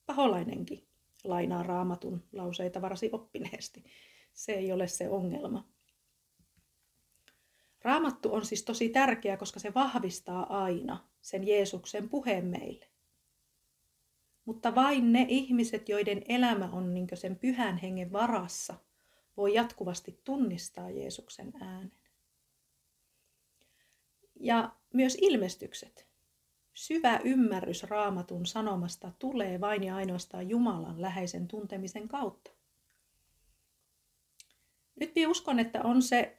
Paholainenkin 0.06 0.88
lainaa 1.24 1.62
raamatun 1.62 2.22
lauseita 2.32 2.82
varsin 2.82 3.14
oppineesti. 3.14 3.84
Se 4.32 4.52
ei 4.52 4.72
ole 4.72 4.88
se 4.88 5.08
ongelma. 5.08 5.68
Raamattu 7.82 8.34
on 8.34 8.44
siis 8.44 8.64
tosi 8.64 8.88
tärkeä, 8.88 9.36
koska 9.36 9.60
se 9.60 9.74
vahvistaa 9.74 10.62
aina 10.62 11.08
sen 11.20 11.46
Jeesuksen 11.46 12.08
puheen 12.08 12.46
meille. 12.46 12.93
Mutta 14.44 14.74
vain 14.74 15.12
ne 15.12 15.26
ihmiset, 15.28 15.88
joiden 15.88 16.22
elämä 16.28 16.68
on 16.72 16.94
niin 16.94 17.08
sen 17.14 17.36
pyhän 17.36 17.76
hengen 17.76 18.12
varassa, 18.12 18.74
voi 19.36 19.54
jatkuvasti 19.54 20.20
tunnistaa 20.24 20.90
Jeesuksen 20.90 21.52
äänen. 21.60 21.92
Ja 24.40 24.76
myös 24.92 25.18
ilmestykset. 25.20 26.06
Syvä 26.74 27.20
ymmärrys 27.24 27.82
raamatun 27.82 28.46
sanomasta 28.46 29.12
tulee 29.18 29.60
vain 29.60 29.84
ja 29.84 29.96
ainoastaan 29.96 30.48
Jumalan 30.48 31.02
läheisen 31.02 31.48
tuntemisen 31.48 32.08
kautta. 32.08 32.50
Nyt 35.00 35.12
minä 35.14 35.28
uskon, 35.28 35.58
että 35.58 35.82
on 35.82 36.02
se 36.02 36.38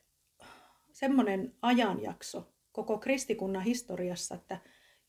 semmoinen 0.92 1.56
ajanjakso 1.62 2.54
koko 2.72 2.98
kristikunnan 2.98 3.64
historiassa, 3.64 4.36
että 4.36 4.60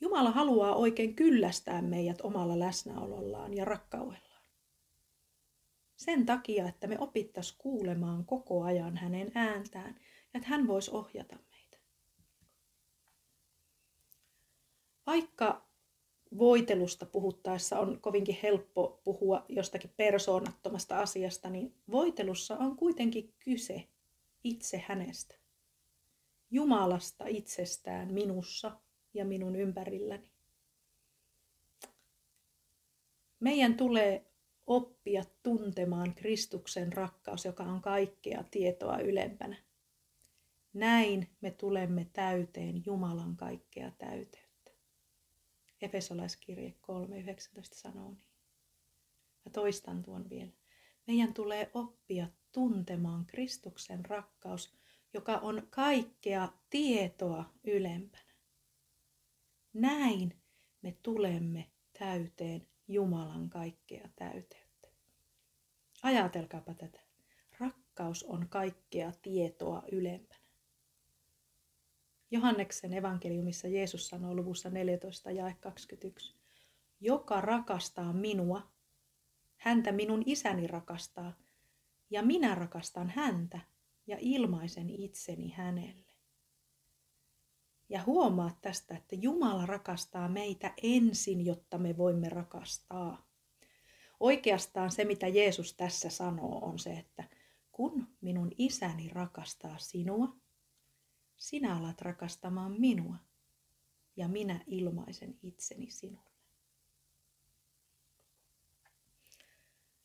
Jumala 0.00 0.30
haluaa 0.30 0.74
oikein 0.74 1.14
kyllästää 1.14 1.82
meidät 1.82 2.20
omalla 2.20 2.58
läsnäolollaan 2.58 3.54
ja 3.54 3.64
rakkaudellaan. 3.64 4.46
Sen 5.96 6.26
takia, 6.26 6.68
että 6.68 6.86
me 6.86 6.98
opittaisiin 6.98 7.58
kuulemaan 7.58 8.24
koko 8.24 8.62
ajan 8.62 8.96
hänen 8.96 9.32
ääntään 9.34 9.96
että 10.36 10.48
hän 10.48 10.66
voisi 10.66 10.90
ohjata 10.90 11.36
meitä. 11.50 11.78
Vaikka 15.06 15.66
voitelusta 16.38 17.06
puhuttaessa 17.06 17.78
on 17.78 18.00
kovinkin 18.00 18.38
helppo 18.42 19.00
puhua 19.04 19.44
jostakin 19.48 19.90
persoonattomasta 19.96 20.98
asiasta, 20.98 21.50
niin 21.50 21.74
voitelussa 21.90 22.56
on 22.56 22.76
kuitenkin 22.76 23.34
kyse 23.38 23.88
itse 24.44 24.84
hänestä. 24.86 25.34
Jumalasta 26.50 27.26
itsestään 27.26 28.14
minussa 28.14 28.80
ja 29.16 29.24
minun 29.24 29.56
ympärilläni. 29.56 30.28
Meidän 33.40 33.76
tulee 33.76 34.26
oppia 34.66 35.24
tuntemaan 35.42 36.14
Kristuksen 36.14 36.92
rakkaus, 36.92 37.44
joka 37.44 37.62
on 37.62 37.82
kaikkea 37.82 38.44
tietoa 38.50 38.98
ylempänä. 38.98 39.56
Näin 40.72 41.28
me 41.40 41.50
tulemme 41.50 42.06
täyteen 42.12 42.82
Jumalan 42.86 43.36
kaikkea 43.36 43.90
täyteyttä. 43.90 44.70
Efesolaiskirje 45.82 46.68
3.19 46.68 46.74
sanoo 47.62 48.10
niin. 48.10 48.26
Ja 49.44 49.50
toistan 49.50 50.02
tuon 50.02 50.30
vielä. 50.30 50.52
Meidän 51.06 51.34
tulee 51.34 51.70
oppia 51.74 52.26
tuntemaan 52.52 53.26
Kristuksen 53.26 54.04
rakkaus, 54.04 54.74
joka 55.14 55.38
on 55.38 55.66
kaikkea 55.70 56.48
tietoa 56.70 57.44
ylempänä. 57.64 58.25
Näin 59.80 60.42
me 60.82 60.96
tulemme 61.02 61.70
täyteen 61.98 62.66
Jumalan 62.88 63.50
kaikkea 63.50 64.08
täyteyttä. 64.16 64.88
Ajatelkaapa 66.02 66.74
tätä. 66.74 67.00
Rakkaus 67.60 68.24
on 68.24 68.48
kaikkea 68.48 69.12
tietoa 69.22 69.82
ylempänä. 69.92 70.40
Johanneksen 72.30 72.92
evankeliumissa 72.92 73.68
Jeesus 73.68 74.08
sanoo 74.08 74.34
luvussa 74.34 74.70
14 74.70 75.30
ja 75.30 75.54
21. 75.60 76.34
Joka 77.00 77.40
rakastaa 77.40 78.12
minua, 78.12 78.70
häntä 79.56 79.92
minun 79.92 80.22
isäni 80.26 80.66
rakastaa, 80.66 81.36
ja 82.10 82.22
minä 82.22 82.54
rakastan 82.54 83.10
häntä 83.10 83.60
ja 84.06 84.16
ilmaisen 84.20 84.90
itseni 84.90 85.50
hänelle. 85.50 86.05
Ja 87.88 88.02
huomaa 88.02 88.58
tästä, 88.60 88.96
että 88.96 89.16
Jumala 89.16 89.66
rakastaa 89.66 90.28
meitä 90.28 90.74
ensin, 90.82 91.46
jotta 91.46 91.78
me 91.78 91.96
voimme 91.96 92.28
rakastaa. 92.28 93.26
Oikeastaan 94.20 94.90
se, 94.90 95.04
mitä 95.04 95.28
Jeesus 95.28 95.74
tässä 95.74 96.10
sanoo, 96.10 96.64
on 96.64 96.78
se, 96.78 96.90
että 96.90 97.24
kun 97.72 98.08
minun 98.20 98.50
isäni 98.58 99.08
rakastaa 99.08 99.78
sinua, 99.78 100.36
sinä 101.36 101.76
alat 101.76 102.00
rakastamaan 102.00 102.80
minua 102.80 103.16
ja 104.16 104.28
minä 104.28 104.64
ilmaisen 104.66 105.38
itseni 105.42 105.90
sinulle. 105.90 106.30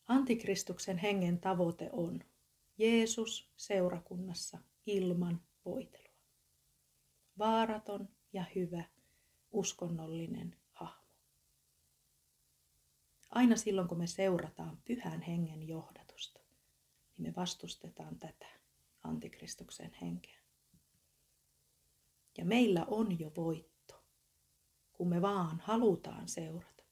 Antikristuksen 0.08 0.98
hengen 0.98 1.40
tavoite 1.40 1.90
on 1.92 2.20
Jeesus 2.78 3.52
seurakunnassa 3.56 4.58
ilman 4.86 5.42
voitelua 5.66 6.01
vaaraton 7.38 8.10
ja 8.34 8.46
hyvä 8.56 8.84
uskonnollinen 9.52 10.58
hahmo. 10.72 11.14
Aina 13.30 13.56
silloin, 13.56 13.88
kun 13.88 13.98
me 13.98 14.08
seurataan 14.08 14.82
pyhän 14.86 15.22
hengen 15.22 15.68
johdatusta, 15.68 16.40
niin 17.18 17.30
me 17.30 17.34
vastustetaan 17.36 18.20
tätä 18.20 18.48
antikristuksen 19.04 19.94
henkeä. 20.02 20.40
Ja 22.38 22.46
meillä 22.46 22.86
on 22.86 23.20
jo 23.20 23.32
voitto, 23.36 24.04
kun 24.94 25.10
me 25.10 25.22
vaan 25.22 25.60
halutaan 25.60 26.28
seurata. 26.28 26.84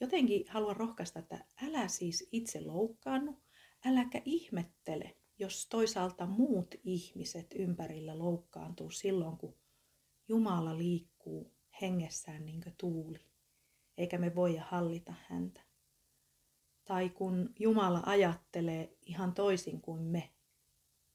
Jotenkin 0.00 0.44
haluan 0.48 0.76
rohkaista, 0.76 1.18
että 1.18 1.44
älä 1.62 1.88
siis 1.88 2.28
itse 2.32 2.60
loukkaannu, 2.60 3.42
äläkä 3.86 4.22
ihmettele, 4.24 5.16
jos 5.38 5.66
toisaalta 5.66 6.26
muut 6.26 6.74
ihmiset 6.84 7.46
ympärillä 7.54 8.18
loukkaantuu 8.18 8.90
silloin, 8.90 9.36
kun 9.36 9.56
Jumala 10.28 10.78
liikkuu 10.78 11.52
hengessään 11.80 12.46
niin 12.46 12.60
kuin 12.62 12.74
tuuli, 12.78 13.18
eikä 13.98 14.18
me 14.18 14.34
voi 14.34 14.56
hallita 14.56 15.14
häntä. 15.28 15.60
Tai 16.84 17.08
kun 17.08 17.54
Jumala 17.58 18.02
ajattelee 18.06 18.96
ihan 19.06 19.34
toisin 19.34 19.80
kuin 19.80 20.02
me, 20.02 20.32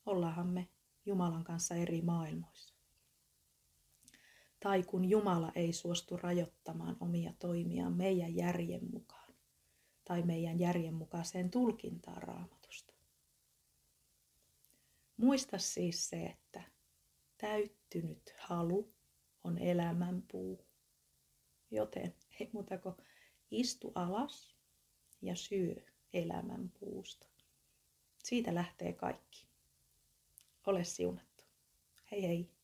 ollaanhan 0.05 0.47
me 0.47 0.67
Jumalan 1.05 1.43
kanssa 1.43 1.75
eri 1.75 2.01
maailmoissa. 2.01 2.75
Tai 4.59 4.83
kun 4.83 5.05
Jumala 5.05 5.51
ei 5.55 5.73
suostu 5.73 6.17
rajoittamaan 6.17 6.97
omia 6.99 7.33
toimiaan 7.39 7.93
meidän 7.93 8.35
järjen 8.35 8.91
mukaan 8.91 9.33
tai 10.05 10.21
meidän 10.21 10.59
järjen 10.59 10.93
mukaiseen 10.93 11.51
tulkintaan 11.51 12.23
raamatusta. 12.23 12.56
Muista 15.17 15.57
siis 15.57 16.09
se, 16.09 16.25
että 16.25 16.63
täyttynyt 17.37 18.35
halu 18.39 18.93
on 19.43 19.57
elämän 19.57 20.21
puu. 20.31 20.67
Joten 21.71 22.15
ei 22.39 22.49
muuta 22.53 22.77
kuin 22.77 22.95
istu 23.51 23.91
alas 23.95 24.55
ja 25.21 25.35
syö 25.35 25.75
elämän 26.13 26.71
puusta. 26.79 27.27
Siitä 28.23 28.55
lähtee 28.55 28.93
kaikki. 28.93 29.47
Ole 30.65 30.83
siunattu. 30.83 31.43
Hei 32.11 32.21
hei. 32.21 32.56